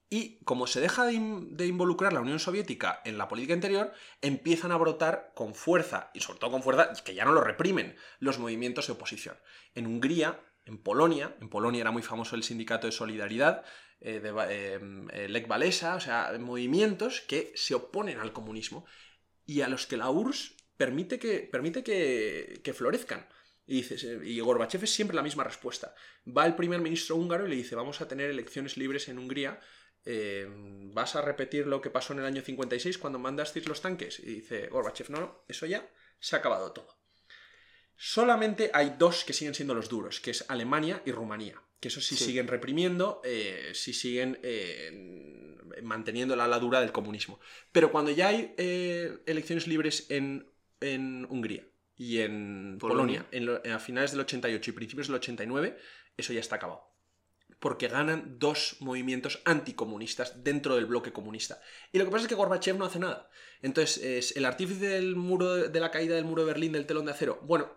Y 0.09 0.39
como 0.45 0.67
se 0.67 0.79
deja 0.79 1.05
de, 1.05 1.13
in- 1.13 1.57
de 1.57 1.67
involucrar 1.67 2.13
la 2.13 2.21
Unión 2.21 2.39
Soviética 2.39 3.01
en 3.03 3.17
la 3.17 3.27
política 3.27 3.53
interior, 3.53 3.91
empiezan 4.21 4.71
a 4.71 4.77
brotar 4.77 5.31
con 5.35 5.53
fuerza, 5.53 6.11
y 6.13 6.21
sobre 6.21 6.39
todo 6.39 6.51
con 6.51 6.63
fuerza, 6.63 6.93
que 7.03 7.13
ya 7.13 7.25
no 7.25 7.33
lo 7.33 7.41
reprimen, 7.41 7.95
los 8.19 8.39
movimientos 8.39 8.87
de 8.87 8.93
oposición. 8.93 9.37
En 9.75 9.85
Hungría, 9.85 10.39
en 10.65 10.77
Polonia, 10.77 11.35
en 11.41 11.49
Polonia 11.49 11.81
era 11.81 11.91
muy 11.91 12.03
famoso 12.03 12.35
el 12.35 12.43
sindicato 12.43 12.87
de 12.87 12.93
solidaridad, 12.93 13.65
eh, 13.99 14.19
de, 14.19 14.31
Va- 14.31 14.47
eh, 14.49 15.27
Lech 15.27 15.49
Walesa, 15.49 15.95
o 15.95 15.99
sea, 15.99 16.31
movimientos 16.39 17.21
que 17.21 17.51
se 17.55 17.73
oponen 17.75 18.19
al 18.19 18.31
comunismo 18.31 18.85
y 19.45 19.61
a 19.61 19.67
los 19.67 19.87
que 19.87 19.97
la 19.97 20.09
URSS 20.09 20.55
permite 20.77 21.19
que, 21.19 21.39
permite 21.39 21.83
que, 21.83 22.61
que 22.63 22.73
florezcan. 22.73 23.27
Y, 23.65 23.77
dices, 23.77 24.03
eh, 24.05 24.19
y 24.23 24.39
Gorbachev 24.39 24.83
es 24.85 24.91
siempre 24.93 25.15
la 25.15 25.23
misma 25.23 25.43
respuesta. 25.43 25.93
Va 26.25 26.45
el 26.45 26.55
primer 26.55 26.79
ministro 26.79 27.17
húngaro 27.17 27.45
y 27.45 27.49
le 27.49 27.55
dice, 27.57 27.75
vamos 27.75 27.99
a 27.99 28.07
tener 28.07 28.29
elecciones 28.29 28.77
libres 28.77 29.09
en 29.09 29.17
Hungría, 29.19 29.59
eh, 30.09 30.47
¿vas 30.93 31.15
a 31.15 31.21
repetir 31.21 31.67
lo 31.67 31.81
que 31.81 31.89
pasó 31.89 32.13
en 32.13 32.19
el 32.19 32.25
año 32.25 32.41
56 32.41 32.97
cuando 32.97 33.19
mandasteis 33.19 33.67
los 33.67 33.81
tanques? 33.81 34.19
Y 34.19 34.25
dice 34.35 34.67
Gorbachev, 34.67 35.09
no, 35.09 35.19
no, 35.19 35.43
eso 35.47 35.65
ya 35.65 35.87
se 36.19 36.35
ha 36.35 36.39
acabado 36.39 36.71
todo. 36.71 36.97
Solamente 37.95 38.69
hay 38.73 38.95
dos 38.97 39.23
que 39.25 39.33
siguen 39.33 39.55
siendo 39.55 39.73
los 39.73 39.89
duros, 39.89 40.19
que 40.19 40.31
es 40.31 40.45
Alemania 40.49 41.01
y 41.05 41.11
Rumanía. 41.11 41.61
Que 41.79 41.87
eso 41.89 42.01
sí, 42.01 42.15
Sí. 42.15 42.25
siguen 42.25 42.47
reprimiendo, 42.47 43.21
eh, 43.23 43.71
sí 43.73 43.93
siguen 43.93 44.39
eh, 44.43 45.55
manteniendo 45.83 46.35
la 46.35 46.45
ala 46.45 46.59
dura 46.59 46.79
del 46.81 46.91
comunismo. 46.91 47.39
Pero 47.71 47.91
cuando 47.91 48.11
ya 48.11 48.29
hay 48.29 48.53
eh, 48.57 49.19
elecciones 49.25 49.67
libres 49.67 50.07
en, 50.09 50.49
en 50.81 51.25
Hungría 51.29 51.67
y 51.95 52.19
en 52.19 52.77
Polonia. 52.79 53.23
Polonia, 53.23 53.25
en 53.31 53.45
lo- 53.45 53.61
a 53.75 53.79
finales 53.79 54.11
del 54.11 54.21
88 54.21 54.71
y 54.71 54.73
principios 54.73 55.07
del 55.07 55.15
89, 55.17 55.77
eso 56.17 56.33
ya 56.33 56.39
está 56.39 56.55
acabado. 56.55 56.83
Porque 57.59 57.87
ganan 57.87 58.37
dos 58.39 58.77
movimientos 58.79 59.41
anticomunistas 59.45 60.43
dentro 60.43 60.75
del 60.75 60.85
bloque 60.85 61.11
comunista. 61.11 61.61
Y 61.91 61.97
lo 61.97 62.05
que 62.05 62.11
pasa 62.11 62.23
es 62.23 62.29
que 62.29 62.35
Gorbachev 62.35 62.77
no 62.77 62.85
hace 62.85 62.99
nada. 62.99 63.29
Entonces, 63.61 63.97
es 64.03 64.37
el 64.37 64.45
artífice 64.45 64.87
del 64.87 65.15
muro 65.15 65.55
de 65.55 65.79
la 65.79 65.89
caída 65.89 66.15
del 66.15 66.25
muro 66.25 66.43
de 66.43 66.53
Berlín 66.53 66.73
del 66.73 66.85
telón 66.85 67.05
de 67.05 67.11
acero. 67.11 67.39
Bueno, 67.43 67.71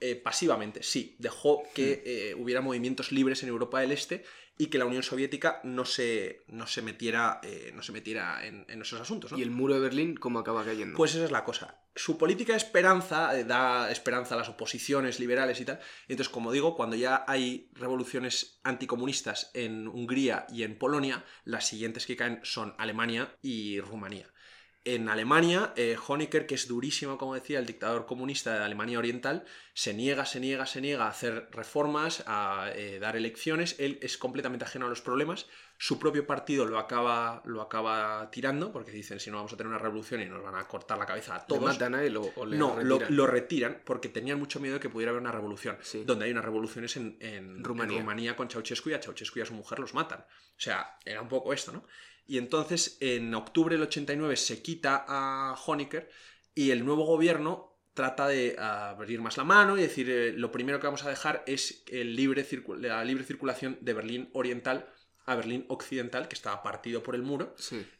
eh, 0.00 0.14
pasivamente, 0.14 0.82
sí, 0.84 1.16
dejó 1.18 1.64
que 1.74 2.02
eh, 2.06 2.34
hubiera 2.36 2.60
movimientos 2.60 3.10
libres 3.10 3.42
en 3.42 3.48
Europa 3.48 3.80
del 3.80 3.90
Este 3.90 4.24
y 4.58 4.66
que 4.66 4.78
la 4.78 4.86
Unión 4.86 5.04
Soviética 5.04 5.60
no 5.62 5.84
se, 5.84 6.42
no 6.48 6.66
se 6.66 6.82
metiera, 6.82 7.40
eh, 7.44 7.70
no 7.74 7.82
se 7.82 7.92
metiera 7.92 8.44
en, 8.44 8.66
en 8.68 8.82
esos 8.82 9.00
asuntos. 9.00 9.30
¿no? 9.30 9.38
¿Y 9.38 9.42
el 9.42 9.52
muro 9.52 9.74
de 9.74 9.80
Berlín 9.80 10.16
cómo 10.16 10.40
acaba 10.40 10.64
cayendo? 10.64 10.96
Pues 10.96 11.14
esa 11.14 11.24
es 11.24 11.30
la 11.30 11.44
cosa. 11.44 11.80
Su 11.94 12.18
política 12.18 12.52
de 12.52 12.58
esperanza 12.58 13.38
eh, 13.38 13.44
da 13.44 13.90
esperanza 13.90 14.34
a 14.34 14.38
las 14.38 14.48
oposiciones 14.48 15.20
liberales 15.20 15.60
y 15.60 15.64
tal. 15.64 15.78
Entonces, 16.08 16.28
como 16.28 16.50
digo, 16.50 16.76
cuando 16.76 16.96
ya 16.96 17.24
hay 17.28 17.70
revoluciones 17.74 18.60
anticomunistas 18.64 19.52
en 19.54 19.86
Hungría 19.86 20.46
y 20.52 20.64
en 20.64 20.76
Polonia, 20.76 21.24
las 21.44 21.66
siguientes 21.66 22.04
que 22.04 22.16
caen 22.16 22.40
son 22.42 22.74
Alemania 22.78 23.36
y 23.40 23.80
Rumanía. 23.80 24.28
En 24.84 25.08
Alemania, 25.10 25.72
eh, 25.76 25.96
Honecker, 26.06 26.46
que 26.46 26.54
es 26.54 26.66
durísimo, 26.66 27.18
como 27.18 27.34
decía, 27.34 27.58
el 27.58 27.66
dictador 27.66 28.06
comunista 28.06 28.54
de 28.58 28.64
Alemania 28.64 28.98
Oriental, 28.98 29.44
se 29.74 29.92
niega, 29.92 30.24
se 30.24 30.40
niega, 30.40 30.64
se 30.66 30.80
niega 30.80 31.04
a 31.04 31.08
hacer 31.10 31.48
reformas, 31.52 32.22
a 32.26 32.70
eh, 32.74 32.98
dar 32.98 33.16
elecciones. 33.16 33.76
Él 33.78 33.98
es 34.00 34.16
completamente 34.16 34.64
ajeno 34.64 34.86
a 34.86 34.88
los 34.88 35.02
problemas. 35.02 35.46
Su 35.76 35.98
propio 35.98 36.26
partido 36.26 36.64
lo 36.64 36.78
acaba, 36.78 37.42
lo 37.44 37.60
acaba 37.60 38.30
tirando, 38.30 38.72
porque 38.72 38.90
dicen, 38.90 39.20
si 39.20 39.30
no 39.30 39.36
vamos 39.36 39.52
a 39.52 39.56
tener 39.56 39.68
una 39.68 39.78
revolución 39.78 40.22
y 40.22 40.26
nos 40.26 40.42
van 40.42 40.54
a 40.54 40.66
cortar 40.66 40.96
la 40.96 41.06
cabeza 41.06 41.34
a 41.34 41.38
¿Le 41.40 41.44
todos. 41.46 41.62
matan 41.64 41.94
a 41.94 42.02
él 42.02 42.16
o, 42.16 42.32
o 42.36 42.46
le 42.46 42.56
No, 42.56 42.80
lo, 42.80 42.98
retiran? 42.98 43.16
lo 43.16 43.26
retiran 43.26 43.82
porque 43.84 44.08
tenían 44.08 44.38
mucho 44.38 44.58
miedo 44.58 44.74
de 44.74 44.80
que 44.80 44.88
pudiera 44.88 45.10
haber 45.10 45.20
una 45.20 45.32
revolución. 45.32 45.76
Sí. 45.82 46.02
Donde 46.04 46.24
hay 46.24 46.30
unas 46.32 46.44
revoluciones 46.44 46.96
en, 46.96 47.16
en- 47.20 47.62
Rumanía. 47.62 47.96
en 47.98 48.02
Rumanía 48.04 48.36
con 48.36 48.48
Ceausescu 48.48 48.90
y 48.90 48.94
a 48.94 49.02
Ceausescu 49.02 49.38
y 49.40 49.42
a 49.42 49.46
su 49.46 49.54
mujer 49.54 49.80
los 49.80 49.92
matan. 49.92 50.20
O 50.20 50.60
sea, 50.60 50.96
era 51.04 51.20
un 51.20 51.28
poco 51.28 51.52
esto, 51.52 51.72
¿no? 51.72 51.84
Y 52.28 52.36
entonces, 52.36 52.98
en 53.00 53.34
octubre 53.34 53.74
del 53.74 53.84
89 53.84 54.36
se 54.36 54.60
quita 54.60 55.04
a 55.08 55.56
Honecker 55.66 56.10
y 56.54 56.70
el 56.72 56.84
nuevo 56.84 57.06
gobierno 57.06 57.78
trata 57.94 58.28
de 58.28 58.54
abrir 58.58 59.22
más 59.22 59.38
la 59.38 59.44
mano 59.44 59.78
y 59.78 59.80
decir, 59.80 60.10
eh, 60.10 60.32
lo 60.34 60.52
primero 60.52 60.78
que 60.78 60.86
vamos 60.86 61.04
a 61.04 61.08
dejar 61.08 61.42
es 61.46 61.82
el 61.88 62.14
libre 62.14 62.46
la 62.80 63.02
libre 63.02 63.24
circulación 63.24 63.78
de 63.80 63.94
Berlín 63.94 64.28
Oriental 64.34 64.92
a 65.24 65.36
Berlín 65.36 65.64
Occidental, 65.68 66.28
que 66.28 66.34
estaba 66.34 66.62
partido 66.62 67.02
por 67.02 67.14
el 67.14 67.22
muro, 67.22 67.56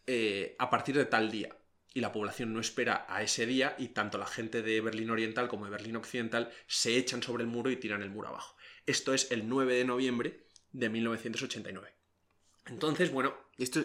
eh, 0.07 0.55
a 0.59 0.69
partir 0.69 0.95
de 0.97 1.07
tal 1.07 1.31
día. 1.31 1.57
Y 1.95 2.01
la 2.01 2.13
población 2.13 2.53
no 2.53 2.61
espera 2.61 3.07
a 3.09 3.23
ese 3.23 3.47
día 3.47 3.77
y 3.79 3.89
tanto 3.89 4.19
la 4.19 4.27
gente 4.27 4.63
de 4.63 4.81
Berlín 4.83 5.11
Oriental 5.11 5.49
como 5.49 5.65
de 5.65 5.71
Berlín 5.71 5.97
Occidental 5.97 6.51
se 6.67 6.99
echan 6.99 7.23
sobre 7.23 7.45
el 7.45 7.49
muro 7.49 7.71
y 7.71 7.77
tiran 7.77 8.03
el 8.03 8.11
muro 8.11 8.29
abajo. 8.29 8.57
Esto 8.85 9.15
es 9.15 9.31
el 9.31 9.49
9 9.49 9.75
de 9.75 9.85
noviembre 9.87 10.45
de 10.71 10.91
1989. 10.91 11.95
Entonces, 12.67 13.11
bueno... 13.11 13.49
Esto 13.59 13.85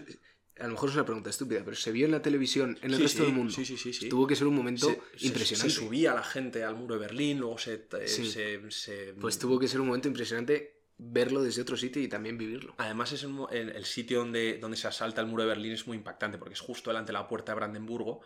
a 0.59 0.67
lo 0.67 0.73
mejor 0.73 0.89
es 0.89 0.95
una 0.95 1.05
pregunta 1.05 1.29
estúpida, 1.29 1.61
pero 1.63 1.75
se 1.75 1.91
vio 1.91 2.05
en 2.05 2.11
la 2.11 2.21
televisión 2.21 2.77
en 2.81 2.93
el 2.93 2.99
resto 2.99 3.23
del 3.23 3.33
mundo. 3.33 3.51
Sí, 3.51 3.65
sí, 3.65 3.77
sí, 3.77 4.09
Tuvo 4.09 4.27
que 4.27 4.35
ser 4.35 4.47
un 4.47 4.55
momento 4.55 4.87
impresionante. 5.19 5.73
Se, 5.73 5.81
subía 5.81 6.13
la 6.13 6.23
gente 6.23 6.63
al 6.63 6.75
muro 6.75 6.95
de 6.95 7.01
Berlín, 7.01 7.39
luego 7.39 7.57
se, 7.57 7.87
se, 8.05 9.13
Pues 9.19 9.39
tuvo 9.39 9.59
que 9.59 9.67
ser 9.67 9.81
un 9.81 9.87
momento 9.87 10.07
impresionante 10.07 10.83
verlo 10.97 11.41
desde 11.41 11.61
otro 11.61 11.75
sitio 11.75 12.01
y 12.01 12.07
también 12.07 12.37
vivirlo. 12.37 12.75
Además, 12.77 13.11
es 13.11 13.23
el 13.23 13.85
sitio 13.85 14.19
donde, 14.19 14.59
donde 14.59 14.77
se 14.77 14.87
asalta 14.87 15.21
el 15.21 15.27
muro 15.27 15.43
de 15.43 15.49
Berlín 15.49 15.73
es 15.73 15.87
muy 15.87 15.97
impactante, 15.97 16.37
porque 16.37 16.53
es 16.53 16.59
justo 16.59 16.91
delante 16.91 17.11
de 17.11 17.13
la 17.13 17.27
puerta 17.27 17.51
de 17.51 17.55
Brandenburgo, 17.55 18.21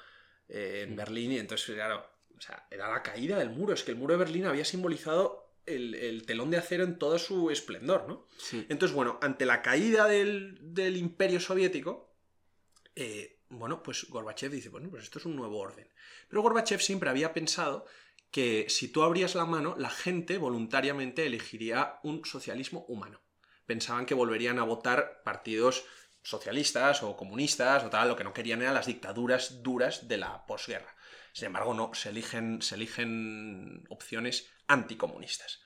eh, 0.49 0.85
en 0.87 0.95
Berlín, 0.95 1.31
y 1.31 1.39
entonces, 1.39 1.75
claro, 1.75 2.05
o 2.37 2.41
sea, 2.41 2.67
era 2.69 2.89
la 2.89 3.01
caída 3.01 3.37
del 3.39 3.49
muro. 3.49 3.73
Es 3.73 3.83
que 3.83 3.91
el 3.91 3.97
muro 3.97 4.13
de 4.13 4.19
Berlín 4.19 4.45
había 4.45 4.65
simbolizado 4.65 5.47
el, 5.65 6.23
telón 6.25 6.51
de 6.51 6.57
acero 6.57 6.83
en 6.83 6.97
todo 6.97 7.17
su 7.19 7.51
esplendor, 7.51 8.07
¿no? 8.07 8.27
Entonces, 8.69 8.95
bueno, 8.95 9.17
ante 9.21 9.45
la 9.45 9.61
caída 9.61 10.07
del, 10.07 10.57
del 10.61 10.97
imperio 10.97 11.39
soviético, 11.39 12.06
eh, 12.99 13.37
bueno, 13.49 13.83
pues 13.83 14.09
Gorbachev 14.09 14.51
dice, 14.51 14.69
bueno, 14.69 14.89
pues 14.89 15.03
esto 15.03 15.19
es 15.19 15.25
un 15.25 15.35
nuevo 15.35 15.59
orden. 15.59 15.87
Pero 16.27 16.41
Gorbachev 16.41 16.81
siempre 16.81 17.11
había 17.11 17.31
pensado 17.31 17.85
que 18.31 18.65
si 18.69 18.87
tú 18.87 19.03
abrías 19.03 19.35
la 19.35 19.45
mano, 19.45 19.75
la 19.77 19.91
gente 19.91 20.39
voluntariamente 20.39 21.27
elegiría 21.27 21.99
un 22.01 22.25
socialismo 22.25 22.85
humano. 22.87 23.21
Pensaban 23.67 24.07
que 24.07 24.15
volverían 24.15 24.57
a 24.57 24.63
votar 24.63 25.21
partidos 25.23 25.85
socialistas 26.23 27.03
o 27.03 27.15
comunistas 27.15 27.83
o 27.83 27.89
tal, 27.91 28.07
lo 28.07 28.15
que 28.15 28.23
no 28.23 28.33
querían 28.33 28.63
eran 28.63 28.73
las 28.73 28.87
dictaduras 28.87 29.61
duras 29.61 30.07
de 30.07 30.17
la 30.17 30.47
posguerra. 30.47 30.95
Sin 31.33 31.45
embargo, 31.45 31.75
no, 31.75 31.93
se 31.93 32.09
eligen, 32.09 32.63
se 32.63 32.75
eligen 32.75 33.85
opciones 33.89 34.49
anticomunistas. 34.67 35.61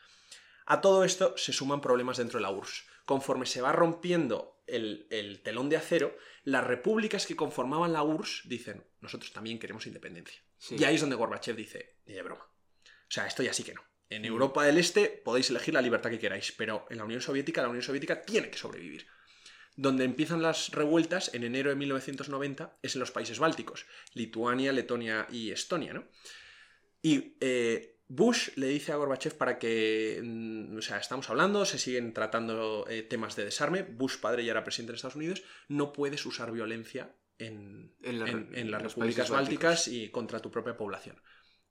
A 0.66 0.82
todo 0.82 1.06
esto 1.06 1.38
se 1.38 1.54
suman 1.54 1.80
problemas 1.80 2.18
dentro 2.18 2.40
de 2.40 2.44
la 2.44 2.52
URSS. 2.52 2.91
Conforme 3.12 3.46
se 3.46 3.60
va 3.60 3.74
rompiendo 3.74 4.64
el, 4.68 5.42
telón 5.44 5.68
de 5.68 5.76
acero, 5.76 6.18
las 6.46 6.66
repúblicas 6.66 7.26
que 7.26 7.36
conformaban 7.36 7.92
la 7.92 8.04
URSS 8.04 8.44
dicen, 8.48 8.86
nosotros 9.02 9.34
también 9.34 9.60
queremos 9.60 9.86
independencia. 9.86 10.42
Y 10.70 10.82
ahí 10.86 10.96
es 10.96 11.02
donde 11.02 11.18
Gorbachev 11.18 11.58
dice, 11.58 11.98
ni 12.06 12.14
de 12.14 12.22
broma. 12.22 12.46
O 12.46 13.10
sea, 13.10 13.28
esto 13.28 13.44
ya 13.44 13.52
sí 13.52 13.66
que 13.66 13.74
no. 13.74 13.82
En 14.10 14.22
mm. 14.22 14.26
Europa 14.26 14.64
del 14.64 14.78
Este 14.78 15.10
podéis 15.10 15.50
elegir 15.50 15.74
la 15.74 15.82
libertad 15.82 16.10
que 16.10 16.20
queráis, 16.20 16.54
pero 16.54 16.86
en 16.90 17.00
la 17.00 17.04
Unión 17.04 17.20
Soviética, 17.20 17.62
la 17.62 17.68
Unión 17.68 17.84
Soviética 17.84 18.22
tiene 18.22 18.50
que 18.50 18.58
sobrevivir. 18.58 19.06
Donde 19.76 20.06
empiezan 20.06 20.42
las 20.42 20.70
revueltas 20.70 21.34
en 21.34 21.44
enero 21.44 21.70
de 21.70 21.76
1990 21.76 22.78
es 22.82 22.96
en 22.96 23.02
los 23.02 23.12
países 23.12 23.40
bálticos, 23.40 23.88
Lituania, 24.14 24.72
Letonia 24.72 25.28
y 25.30 25.52
Estonia, 25.52 25.92
¿no? 25.92 26.08
Y 27.02 27.36
eh, 27.42 28.00
Bush 28.14 28.50
le 28.58 28.68
dice 28.68 28.92
a 28.92 28.98
Gorbachev 28.98 29.38
para 29.38 29.58
que, 29.58 30.20
mm, 30.22 30.78
o 30.78 30.82
sea, 30.82 30.98
estamos 30.98 31.30
hablando, 31.30 31.64
se 31.64 31.78
siguen 31.78 32.14
tratando 32.14 32.86
eh, 32.90 33.04
temas 33.04 33.38
de 33.38 33.46
desarme, 33.46 33.84
Bush 33.84 34.18
padre 34.18 34.44
ya 34.44 34.52
era 34.52 34.66
presidente 34.66 34.92
de 34.92 34.96
Estados 34.98 35.16
Unidos, 35.16 35.44
no 35.70 35.94
puedes 35.94 36.26
usar 36.26 36.52
violencia 36.52 37.16
en, 37.38 37.96
las 38.02 38.82
repúblicas 38.82 39.30
bálticas 39.30 39.88
y 39.88 40.10
contra 40.10 40.42
tu 40.42 40.52
propia 40.52 40.76
población. 40.76 41.22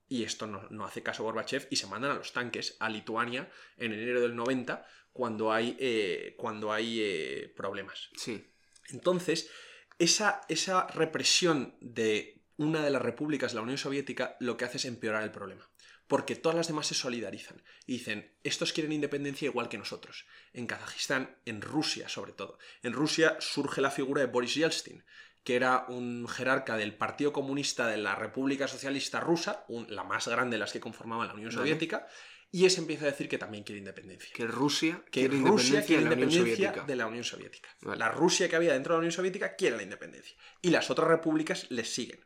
Y 0.08 0.24
esto 0.24 0.46
no, 0.46 0.84
hace 0.86 1.02
caso 1.02 1.24
Gorbachev 1.24 1.68
y 1.70 1.76
se 1.76 1.86
mandan 1.86 2.12
a 2.12 2.14
los 2.14 2.32
tanques 2.32 2.74
a 2.80 2.88
Lituania 2.88 3.50
en 3.76 3.92
enero 3.92 4.22
del 4.22 4.34
90 4.34 4.86
cuando 5.12 5.52
hay, 5.52 5.76
eh, 5.78 6.36
cuando 6.38 6.72
hay 6.72 7.00
eh, 7.02 7.52
problemas. 7.54 8.08
Sí. 8.16 8.50
Entonces, 8.88 9.50
esa, 9.98 10.40
esa 10.48 10.86
represión 10.86 11.76
de 11.82 12.40
una 12.56 12.82
de 12.82 12.90
las 12.90 13.02
repúblicas 13.02 13.52
de 13.52 13.56
la 13.56 13.62
Unión 13.62 13.78
Soviética 13.78 14.38
lo 14.40 14.56
que 14.56 14.64
hace 14.64 14.78
es 14.78 14.86
empeorar 14.86 15.22
el 15.22 15.30
problema 15.30 15.70
porque 16.10 16.34
todas 16.34 16.56
las 16.56 16.66
demás 16.66 16.88
se 16.88 16.94
solidarizan 16.94 17.62
y 17.86 17.92
dicen, 17.92 18.32
estos 18.42 18.72
quieren 18.72 18.90
independencia 18.90 19.46
igual 19.46 19.68
que 19.68 19.78
nosotros. 19.78 20.26
En 20.52 20.66
Kazajistán, 20.66 21.36
en 21.46 21.62
Rusia 21.62 22.08
sobre 22.08 22.32
todo. 22.32 22.58
En 22.82 22.94
Rusia 22.94 23.36
surge 23.38 23.80
la 23.80 23.92
figura 23.92 24.20
de 24.20 24.26
Boris 24.26 24.56
Yeltsin, 24.56 25.04
que 25.44 25.54
era 25.54 25.84
un 25.86 26.26
jerarca 26.26 26.76
del 26.76 26.96
Partido 26.96 27.32
Comunista 27.32 27.86
de 27.86 27.98
la 27.98 28.16
República 28.16 28.66
Socialista 28.66 29.20
Rusa, 29.20 29.64
la 29.86 30.02
más 30.02 30.26
grande 30.26 30.56
de 30.56 30.58
las 30.58 30.72
que 30.72 30.80
conformaban 30.80 31.28
la 31.28 31.34
Unión 31.34 31.52
Soviética, 31.52 32.08
y 32.50 32.66
ese 32.66 32.80
empieza 32.80 33.04
a 33.04 33.12
decir 33.12 33.28
que 33.28 33.38
también 33.38 33.62
quiere 33.62 33.78
independencia. 33.78 34.30
Que 34.34 34.48
Rusia 34.48 35.04
que 35.12 35.28
quiere 35.28 35.36
Rusia 35.36 35.86
quiere 35.86 36.02
independencia 36.02 36.72
de 36.72 36.96
la 36.96 37.06
Unión 37.06 37.22
Soviética. 37.22 37.68
La 37.82 38.08
Rusia 38.08 38.48
que 38.48 38.56
había 38.56 38.72
dentro 38.72 38.94
de 38.94 38.96
la 38.96 38.98
Unión 38.98 39.12
Soviética 39.12 39.54
quiere 39.54 39.76
la 39.76 39.84
independencia. 39.84 40.36
Y 40.60 40.70
las 40.70 40.90
otras 40.90 41.06
repúblicas 41.06 41.70
les 41.70 41.94
siguen. 41.94 42.18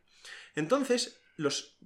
Entonces, 0.55 1.21
los, 1.37 1.77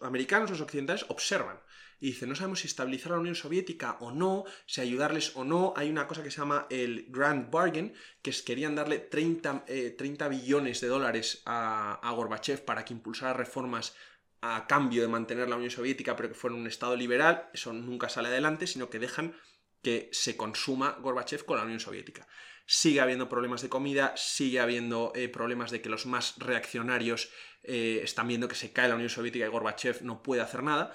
americanos, 0.00 0.50
los 0.50 0.60
occidentales, 0.60 1.06
observan 1.08 1.60
y 2.00 2.08
dicen, 2.08 2.28
no 2.28 2.34
sabemos 2.34 2.60
si 2.60 2.66
estabilizar 2.66 3.12
la 3.12 3.18
Unión 3.18 3.34
Soviética 3.34 3.96
o 4.00 4.10
no, 4.10 4.44
si 4.66 4.80
ayudarles 4.80 5.36
o 5.36 5.44
no. 5.44 5.72
Hay 5.76 5.88
una 5.88 6.06
cosa 6.06 6.22
que 6.22 6.30
se 6.30 6.38
llama 6.38 6.66
el 6.70 7.06
Grand 7.08 7.50
Bargain, 7.50 7.94
que 8.20 8.30
es, 8.30 8.42
querían 8.42 8.74
darle 8.74 8.98
30, 8.98 9.64
30 9.96 10.26
eh, 10.26 10.28
billones 10.28 10.80
de 10.80 10.88
dólares 10.88 11.42
a, 11.46 11.94
a, 12.02 12.12
Gorbachev 12.12 12.64
para 12.64 12.84
que 12.84 12.92
impulsara 12.92 13.32
reformas 13.32 13.94
a 14.42 14.66
cambio 14.66 15.00
de 15.00 15.08
mantener 15.08 15.48
la 15.48 15.56
Unión 15.56 15.70
Soviética, 15.70 16.16
pero 16.16 16.28
que 16.28 16.34
fuera 16.34 16.56
un 16.56 16.66
Estado 16.66 16.96
liberal. 16.96 17.48
Eso 17.54 17.72
nunca 17.72 18.08
sale 18.08 18.28
adelante, 18.28 18.66
sino 18.66 18.90
que 18.90 18.98
dejan 18.98 19.34
que 19.80 20.10
se 20.12 20.36
consuma 20.36 20.98
Gorbachev 21.00 21.44
con 21.44 21.56
la 21.56 21.64
Unión 21.64 21.80
Soviética 21.80 22.26
sigue 22.66 23.00
habiendo 23.00 23.28
problemas 23.28 23.62
de 23.62 23.68
comida, 23.68 24.14
sigue 24.16 24.60
habiendo 24.60 25.12
eh, 25.14 25.28
problemas 25.28 25.70
de 25.70 25.82
que 25.82 25.88
los 25.88 26.06
más 26.06 26.34
reaccionarios 26.38 27.30
eh, 27.62 28.00
están 28.02 28.28
viendo 28.28 28.48
que 28.48 28.54
se 28.54 28.72
cae 28.72 28.88
la 28.88 28.94
Unión 28.94 29.10
Soviética 29.10 29.44
y 29.44 29.48
Gorbachev 29.48 30.02
no 30.02 30.22
puede 30.22 30.42
hacer 30.42 30.62
nada. 30.62 30.94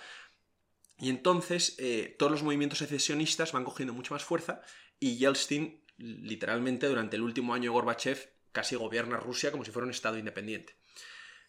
Y 0.98 1.10
entonces 1.10 1.76
eh, 1.78 2.16
todos 2.18 2.32
los 2.32 2.44
movimientos 2.44 2.80
secesionistas 2.80 3.52
van 3.52 3.64
cogiendo 3.64 3.94
mucha 3.94 4.14
más 4.14 4.24
fuerza 4.24 4.62
y 5.00 5.18
Yeltsin, 5.18 5.84
literalmente 5.98 6.88
durante 6.88 7.16
el 7.16 7.22
último 7.22 7.54
año 7.54 7.66
de 7.66 7.70
Gorbachev, 7.70 8.34
casi 8.52 8.76
gobierna 8.76 9.18
Rusia 9.18 9.52
como 9.52 9.64
si 9.64 9.72
fuera 9.72 9.86
un 9.86 9.92
Estado 9.92 10.18
independiente. 10.18 10.76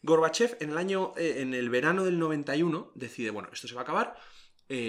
Gorbachev 0.02 0.56
en 0.60 0.70
el 0.70 0.78
año, 0.78 1.12
en 1.16 1.52
el 1.52 1.68
verano 1.68 2.04
del 2.04 2.18
91, 2.18 2.92
decide, 2.94 3.30
bueno, 3.30 3.50
esto 3.52 3.68
se 3.68 3.74
va 3.74 3.82
a 3.82 3.84
acabar, 3.84 4.16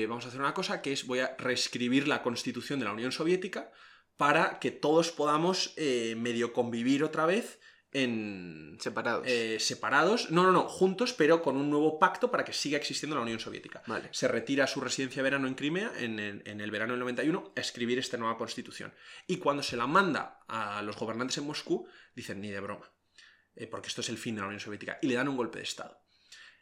vamos 0.08 0.24
a 0.24 0.30
hacer 0.30 0.40
una 0.40 0.54
cosa 0.54 0.82
que 0.82 0.94
es 0.94 1.06
voy 1.06 1.20
a 1.20 1.36
reescribir 1.38 2.08
la 2.08 2.22
constitución 2.22 2.80
de 2.80 2.86
la 2.86 2.94
Unión 2.94 3.12
Soviética 3.12 3.74
para 4.18 4.60
que 4.60 4.72
todos 4.72 5.12
podamos 5.12 5.74
eh, 5.78 6.16
medio 6.18 6.54
convivir 6.54 7.04
otra 7.04 7.26
vez 7.26 7.60
en... 7.92 8.78
Separados. 8.80 9.28
Eh, 9.28 9.58
separados. 9.60 10.32
No, 10.32 10.44
no, 10.44 10.52
no, 10.52 10.68
juntos, 10.68 11.14
pero 11.14 11.42
con 11.42 11.58
un 11.58 11.70
nuevo 11.70 12.00
pacto 12.00 12.32
para 12.32 12.46
que 12.46 12.54
siga 12.54 12.78
existiendo 12.78 13.16
la 13.16 13.22
Unión 13.22 13.40
Soviética. 13.40 13.84
Vale. 13.88 14.10
Se 14.12 14.28
retira 14.28 14.68
su 14.68 14.82
residencia 14.82 15.22
de 15.22 15.24
verano 15.24 15.48
en 15.48 15.56
Crimea 15.56 15.92
en 15.98 16.20
el, 16.20 16.72
verano 16.72 16.94
del 16.94 17.00
91 17.02 17.54
a 17.56 17.60
escribir 17.60 18.00
esta 18.00 18.18
nueva 18.18 18.38
constitución. 18.38 18.94
Y 19.28 19.38
cuando 19.38 19.64
se 19.64 19.78
la 19.78 19.88
manda 19.88 20.44
a 20.48 20.82
los 20.82 20.98
gobernantes 20.98 21.38
en 21.38 21.48
Moscú, 21.48 21.88
dicen 22.16 22.42
ni 22.42 22.50
de 22.50 22.60
broma, 22.60 22.92
eh, 23.56 23.68
porque 23.68 23.90
esto 23.90 24.02
es 24.02 24.10
el 24.10 24.18
fin 24.18 24.36
de 24.36 24.42
la 24.42 24.48
Unión 24.48 24.62
Soviética, 24.62 25.00
y 25.02 25.08
le 25.08 25.16
dan 25.16 25.28
un 25.28 25.38
golpe 25.38 25.60
de 25.60 25.64
Estado. 25.64 26.00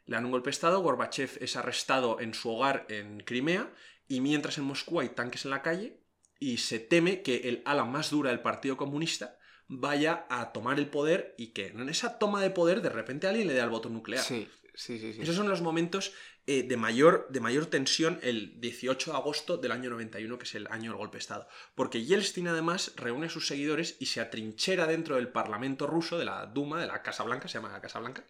Le 0.06 0.16
dan 0.16 0.26
un 0.26 0.32
golpe 0.32 0.48
de 0.48 0.52
Estado, 0.52 0.82
Gorbachev 0.82 1.38
es 1.40 1.56
arrestado 1.56 2.20
en 2.20 2.34
su 2.34 2.50
hogar 2.50 2.86
en 2.90 3.20
Crimea, 3.20 3.72
y 4.08 4.22
mientras 4.22 4.58
en 4.58 4.64
Moscú 4.64 5.00
hay 5.00 5.10
tanques 5.10 5.46
en 5.46 5.52
la 5.52 5.62
calle, 5.62 6.02
y 6.40 6.58
se 6.58 6.80
teme 6.80 7.22
que 7.22 7.50
el 7.50 7.62
ala 7.66 7.86
más 7.86 8.10
dura 8.12 8.30
del 8.30 8.42
Partido 8.42 8.78
Comunista 8.78 9.38
vaya 9.68 10.26
a 10.30 10.52
tomar 10.52 10.80
el 10.80 10.88
poder 10.88 11.36
y 11.38 11.48
que 11.48 11.68
en 11.68 11.90
esa 11.90 12.18
toma 12.18 12.42
de 12.42 12.50
poder 12.50 12.82
de 12.82 12.90
repente 12.90 13.28
alguien 13.28 13.48
le 13.48 13.54
dé 13.54 13.62
al 13.62 13.70
botón 13.70 13.94
nuclear. 13.94 14.24
Sí, 14.24 14.48
sí, 14.74 14.98
sí. 15.00 15.22
Esos 15.22 15.36
son 15.36 15.50
los 15.50 15.62
momentos 15.62 16.14
eh, 16.48 16.64
de, 16.64 16.78
mayor, 16.78 17.28
de 17.30 17.42
mayor 17.42 17.68
tensión 17.68 18.20
el 18.24 18.60
18 18.60 19.12
de 19.12 19.18
agosto 19.18 19.58
del 19.58 19.72
año 19.72 19.92
91, 19.92 20.40
que 20.40 20.46
es 20.46 20.56
el 20.56 20.66
año 20.68 20.90
del 20.90 20.98
golpe 20.98 21.18
de 21.18 21.20
Estado. 21.20 21.48
Porque 21.76 22.04
Yeltsin 22.04 22.48
además 22.48 22.94
reúne 22.96 23.28
a 23.28 23.30
sus 23.30 23.46
seguidores 23.46 23.98
y 24.00 24.08
se 24.08 24.22
atrinchera 24.22 24.88
dentro 24.88 25.18
del 25.18 25.28
Parlamento 25.28 25.86
ruso, 25.86 26.18
de 26.18 26.26
la 26.26 26.48
Duma, 26.48 26.82
de 26.82 26.88
la 26.88 27.04
Casa 27.04 27.24
Blanca, 27.24 27.48
se 27.48 27.60
llama 27.60 27.72
la 27.72 27.82
Casa 27.82 28.00
Blanca, 28.00 28.26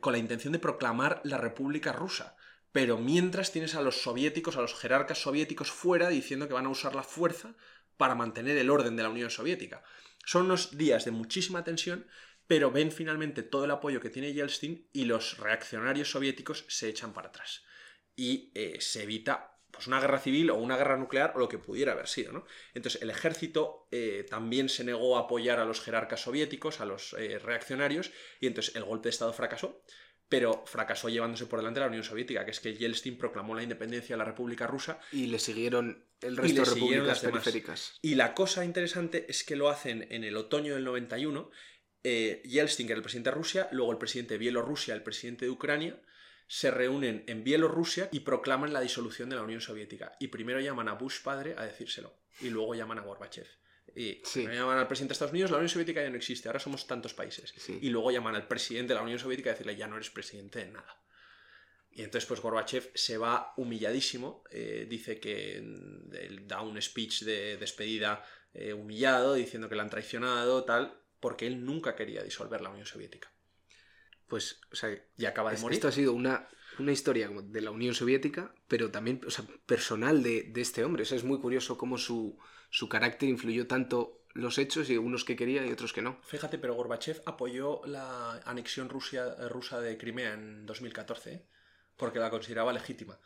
con 0.00 0.12
la 0.14 0.18
intención 0.18 0.54
de 0.54 0.58
proclamar 0.58 1.20
la 1.24 1.36
República 1.36 1.92
Rusa 1.92 2.34
pero 2.72 2.98
mientras 2.98 3.52
tienes 3.52 3.74
a 3.74 3.82
los 3.82 4.02
soviéticos, 4.02 4.56
a 4.56 4.60
los 4.60 4.74
jerarcas 4.74 5.18
soviéticos 5.18 5.70
fuera 5.70 6.08
diciendo 6.08 6.46
que 6.46 6.54
van 6.54 6.66
a 6.66 6.70
usar 6.70 6.94
la 6.94 7.02
fuerza 7.02 7.54
para 7.96 8.14
mantener 8.14 8.56
el 8.56 8.70
orden 8.70 8.96
de 8.96 9.02
la 9.02 9.10
Unión 9.10 9.30
Soviética. 9.30 9.82
Son 10.24 10.46
unos 10.46 10.76
días 10.78 11.04
de 11.04 11.10
muchísima 11.10 11.64
tensión, 11.64 12.06
pero 12.46 12.70
ven 12.70 12.92
finalmente 12.92 13.42
todo 13.42 13.64
el 13.64 13.70
apoyo 13.70 14.00
que 14.00 14.10
tiene 14.10 14.32
Yeltsin 14.32 14.88
y 14.92 15.04
los 15.04 15.38
reaccionarios 15.38 16.10
soviéticos 16.10 16.64
se 16.68 16.88
echan 16.88 17.12
para 17.12 17.28
atrás. 17.28 17.62
Y 18.16 18.50
eh, 18.54 18.80
se 18.80 19.02
evita 19.02 19.58
pues, 19.70 19.86
una 19.86 20.00
guerra 20.00 20.18
civil 20.18 20.50
o 20.50 20.56
una 20.56 20.76
guerra 20.76 20.96
nuclear 20.96 21.32
o 21.34 21.38
lo 21.38 21.48
que 21.48 21.58
pudiera 21.58 21.92
haber 21.92 22.08
sido. 22.08 22.32
¿no? 22.32 22.44
Entonces 22.74 23.02
el 23.02 23.10
ejército 23.10 23.86
eh, 23.90 24.26
también 24.28 24.68
se 24.68 24.84
negó 24.84 25.16
a 25.16 25.20
apoyar 25.20 25.58
a 25.60 25.64
los 25.64 25.80
jerarcas 25.80 26.22
soviéticos, 26.22 26.80
a 26.80 26.86
los 26.86 27.14
eh, 27.14 27.38
reaccionarios, 27.38 28.10
y 28.40 28.46
entonces 28.46 28.74
el 28.76 28.84
golpe 28.84 29.08
de 29.08 29.10
Estado 29.10 29.32
fracasó 29.32 29.82
pero 30.30 30.62
fracasó 30.64 31.08
llevándose 31.08 31.46
por 31.46 31.58
delante 31.58 31.80
la 31.80 31.88
Unión 31.88 32.04
Soviética, 32.04 32.44
que 32.44 32.52
es 32.52 32.60
que 32.60 32.74
Yeltsin 32.74 33.18
proclamó 33.18 33.52
la 33.54 33.64
independencia 33.64 34.14
de 34.14 34.18
la 34.18 34.24
República 34.24 34.68
Rusa. 34.68 35.00
Y 35.10 35.26
le 35.26 35.40
siguieron 35.40 36.04
el 36.20 36.36
resto 36.36 36.62
de 36.62 36.70
repúblicas 36.70 37.18
periféricas. 37.18 37.98
Y 38.00 38.14
la 38.14 38.32
cosa 38.32 38.64
interesante 38.64 39.26
es 39.28 39.42
que 39.42 39.56
lo 39.56 39.68
hacen 39.68 40.06
en 40.10 40.22
el 40.22 40.36
otoño 40.36 40.74
del 40.74 40.84
91. 40.84 41.50
Eh, 42.04 42.42
Yeltsin, 42.44 42.86
que 42.86 42.92
era 42.92 42.98
el 42.98 43.02
presidente 43.02 43.30
de 43.30 43.34
Rusia, 43.34 43.68
luego 43.72 43.90
el 43.90 43.98
presidente 43.98 44.34
de 44.34 44.38
Bielorrusia, 44.38 44.94
el 44.94 45.02
presidente 45.02 45.46
de 45.46 45.50
Ucrania, 45.50 46.00
se 46.46 46.70
reúnen 46.70 47.24
en 47.26 47.42
Bielorrusia 47.42 48.08
y 48.12 48.20
proclaman 48.20 48.72
la 48.72 48.80
disolución 48.80 49.30
de 49.30 49.36
la 49.36 49.42
Unión 49.42 49.60
Soviética. 49.60 50.12
Y 50.20 50.28
primero 50.28 50.60
llaman 50.60 50.88
a 50.88 50.94
Bush 50.94 51.22
padre 51.22 51.56
a 51.58 51.64
decírselo, 51.64 52.14
y 52.40 52.50
luego 52.50 52.76
llaman 52.76 53.00
a 53.00 53.02
Gorbachev. 53.02 53.48
Y 53.94 54.22
llaman 54.34 54.78
al 54.78 54.86
presidente 54.86 55.10
de 55.10 55.14
Estados 55.14 55.32
Unidos, 55.32 55.50
la 55.50 55.56
Unión 55.58 55.68
Soviética 55.68 56.02
ya 56.02 56.10
no 56.10 56.16
existe, 56.16 56.48
ahora 56.48 56.60
somos 56.60 56.86
tantos 56.86 57.14
países. 57.14 57.52
Y 57.68 57.90
luego 57.90 58.10
llaman 58.10 58.34
al 58.34 58.46
presidente 58.46 58.92
de 58.92 58.94
la 58.94 59.02
Unión 59.02 59.18
Soviética 59.18 59.50
a 59.50 59.52
decirle, 59.52 59.76
ya 59.76 59.86
no 59.86 59.96
eres 59.96 60.10
presidente 60.10 60.60
de 60.60 60.70
nada. 60.72 61.00
Y 61.92 62.02
entonces, 62.02 62.26
pues 62.26 62.40
Gorbachev 62.40 62.90
se 62.94 63.18
va 63.18 63.52
humilladísimo, 63.56 64.44
eh, 64.50 64.86
dice 64.88 65.18
que 65.18 65.60
mm, 65.60 66.46
da 66.46 66.62
un 66.62 66.80
speech 66.80 67.24
de 67.24 67.56
despedida 67.56 68.24
eh, 68.54 68.72
humillado, 68.72 69.34
diciendo 69.34 69.68
que 69.68 69.74
le 69.74 69.82
han 69.82 69.90
traicionado, 69.90 70.64
tal, 70.64 71.02
porque 71.18 71.46
él 71.46 71.64
nunca 71.64 71.96
quería 71.96 72.22
disolver 72.22 72.60
la 72.60 72.70
Unión 72.70 72.86
Soviética. 72.86 73.32
Pues, 74.28 74.60
o 74.72 74.76
sea, 74.76 74.96
y 75.16 75.24
acaba 75.24 75.52
de 75.52 75.58
morir. 75.58 75.74
Esto 75.74 75.88
ha 75.88 75.92
sido 75.92 76.12
una, 76.12 76.48
una 76.78 76.92
historia 76.92 77.28
de 77.28 77.60
la 77.60 77.72
Unión 77.72 77.94
Soviética, 77.94 78.54
pero 78.68 78.92
también 78.92 79.20
o 79.26 79.30
sea, 79.30 79.44
personal 79.66 80.22
de, 80.22 80.44
de, 80.44 80.60
este 80.60 80.84
hombre. 80.84 81.02
O 81.02 81.06
sea, 81.06 81.18
es 81.18 81.24
muy 81.24 81.40
curioso 81.40 81.76
cómo 81.76 81.98
su, 81.98 82.38
su 82.70 82.88
carácter 82.88 83.28
influyó 83.28 83.66
tanto 83.66 84.20
los 84.32 84.58
hechos 84.58 84.88
y 84.90 84.96
unos 84.96 85.24
que 85.24 85.36
quería 85.36 85.66
y 85.66 85.72
otros 85.72 85.92
que 85.92 86.02
no. 86.02 86.20
Fíjate, 86.22 86.58
pero 86.58 86.74
Gorbachev 86.74 87.22
apoyó 87.26 87.82
la 87.84 88.40
anexión 88.44 88.88
Rusia, 88.88 89.34
rusa 89.48 89.80
de 89.80 89.98
Crimea 89.98 90.34
en 90.34 90.66
2014 90.66 91.32
¿eh? 91.32 91.46
porque 91.96 92.18
la 92.18 92.30
consideraba 92.30 92.72
legítima. 92.72 93.18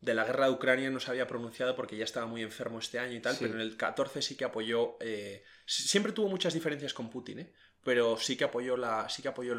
De 0.00 0.14
la 0.14 0.24
guerra 0.24 0.46
de 0.46 0.52
Ucrania 0.52 0.90
no 0.90 0.98
se 0.98 1.10
había 1.10 1.28
pronunciado 1.28 1.76
porque 1.76 1.96
ya 1.96 2.04
estaba 2.04 2.26
muy 2.26 2.42
enfermo 2.42 2.80
este 2.80 2.98
año 2.98 3.14
y 3.14 3.20
tal, 3.20 3.36
pero 3.38 3.54
en 3.54 3.60
el 3.60 3.76
14 3.76 4.20
sí 4.20 4.36
que 4.36 4.44
apoyó. 4.44 4.96
Eh, 5.00 5.44
siempre 5.64 6.12
tuvo 6.12 6.28
muchas 6.28 6.54
diferencias 6.54 6.92
con 6.92 7.08
Putin, 7.08 7.38
¿eh? 7.38 7.52
Pero 7.84 8.16
sí 8.16 8.36
que 8.36 8.44
apoyó, 8.44 8.76
la, 8.76 9.08
sí 9.08 9.22
que 9.22 9.28
apoyó 9.28 9.54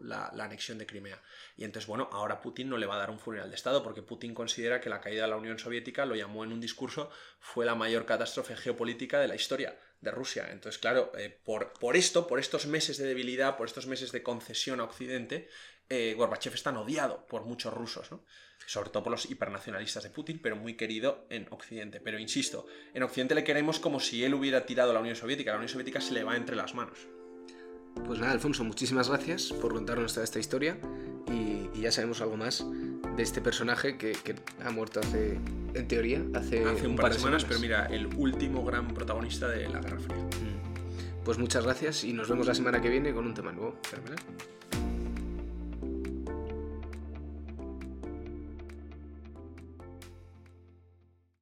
la, 0.00 0.28
anexión 0.38 0.78
de 0.78 0.86
Crimea. 0.86 1.20
Y 1.56 1.64
entonces, 1.64 1.86
bueno, 1.86 2.08
ahora 2.12 2.40
Putin 2.40 2.68
no 2.68 2.76
le 2.76 2.86
va 2.86 2.96
a 2.96 2.98
dar 2.98 3.10
un 3.10 3.18
funeral 3.18 3.48
de 3.48 3.56
Estado, 3.56 3.82
porque 3.82 4.02
Putin 4.02 4.34
considera 4.34 4.80
que 4.80 4.90
la 4.90 5.00
caída 5.00 5.22
de 5.22 5.30
la 5.30 5.36
Unión 5.36 5.58
Soviética, 5.58 6.04
lo 6.04 6.14
llamó 6.14 6.44
en 6.44 6.52
un 6.52 6.60
discurso, 6.60 7.10
fue 7.40 7.64
la 7.64 7.74
mayor 7.74 8.04
catástrofe 8.04 8.56
geopolítica 8.56 9.20
de 9.20 9.28
la 9.28 9.34
historia 9.34 9.78
de 10.00 10.10
Rusia. 10.10 10.48
Entonces, 10.50 10.78
claro, 10.78 11.12
eh, 11.16 11.30
por, 11.44 11.72
por, 11.74 11.96
esto, 11.96 12.26
por 12.26 12.40
estos 12.40 12.66
meses 12.66 12.98
de 12.98 13.06
debilidad, 13.06 13.56
por 13.56 13.66
estos 13.66 13.86
meses 13.86 14.12
de 14.12 14.22
concesión 14.22 14.80
a 14.80 14.84
Occidente, 14.84 15.48
eh, 15.88 16.14
Gorbachev 16.16 16.54
está 16.54 16.70
odiado 16.78 17.26
por 17.26 17.44
muchos 17.44 17.72
rusos, 17.72 18.10
¿no? 18.10 18.24
sobre 18.66 18.90
todo 18.90 19.02
por 19.02 19.12
los 19.12 19.30
hipernacionalistas 19.30 20.04
de 20.04 20.10
Putin, 20.10 20.38
pero 20.42 20.56
muy 20.56 20.74
querido 20.74 21.26
en 21.30 21.46
Occidente. 21.50 22.00
Pero 22.00 22.18
insisto, 22.18 22.66
en 22.94 23.02
Occidente 23.02 23.34
le 23.34 23.44
queremos 23.44 23.78
como 23.78 24.00
si 24.00 24.24
él 24.24 24.34
hubiera 24.34 24.64
tirado 24.64 24.92
la 24.92 25.00
Unión 25.00 25.16
Soviética, 25.16 25.50
la 25.50 25.58
Unión 25.58 25.68
Soviética 25.68 26.00
se 26.00 26.14
le 26.14 26.24
va 26.24 26.36
entre 26.36 26.56
las 26.56 26.74
manos. 26.74 26.98
Pues 28.06 28.18
nada, 28.18 28.32
Alfonso, 28.32 28.64
muchísimas 28.64 29.08
gracias 29.08 29.52
por 29.52 29.72
contarnos 29.72 30.14
toda 30.14 30.24
esta 30.24 30.38
historia 30.38 30.78
y, 31.30 31.80
ya 31.80 31.90
sabemos 31.90 32.20
algo 32.20 32.36
más 32.36 32.64
de 33.16 33.22
este 33.22 33.40
personaje 33.40 33.96
que, 33.96 34.16
ha 34.64 34.70
muerto 34.70 35.00
hace, 35.00 35.38
en 35.74 35.88
teoría, 35.88 36.22
hace, 36.34 36.64
un, 36.86 36.96
par 36.96 37.12
de 37.12 37.18
semanas, 37.18 37.44
pero 37.44 37.58
mira, 37.60 37.86
el 37.86 38.06
último 38.14 38.64
gran 38.64 38.94
protagonista 38.94 39.48
de 39.48 39.68
la 39.68 39.80
Guerra 39.80 39.98
Fría. 39.98 40.16
Mm. 40.16 41.24
Pues 41.24 41.38
muchas 41.38 41.64
gracias 41.64 42.04
y 42.04 42.12
nos 42.12 42.28
vemos 42.28 42.46
la 42.46 42.54
semana 42.54 42.80
que 42.80 42.88
viene 42.88 43.12
con 43.12 43.26
un 43.26 43.34
tema 43.34 43.52
nuevo. 43.52 43.76
Fenomenal. 43.82 44.18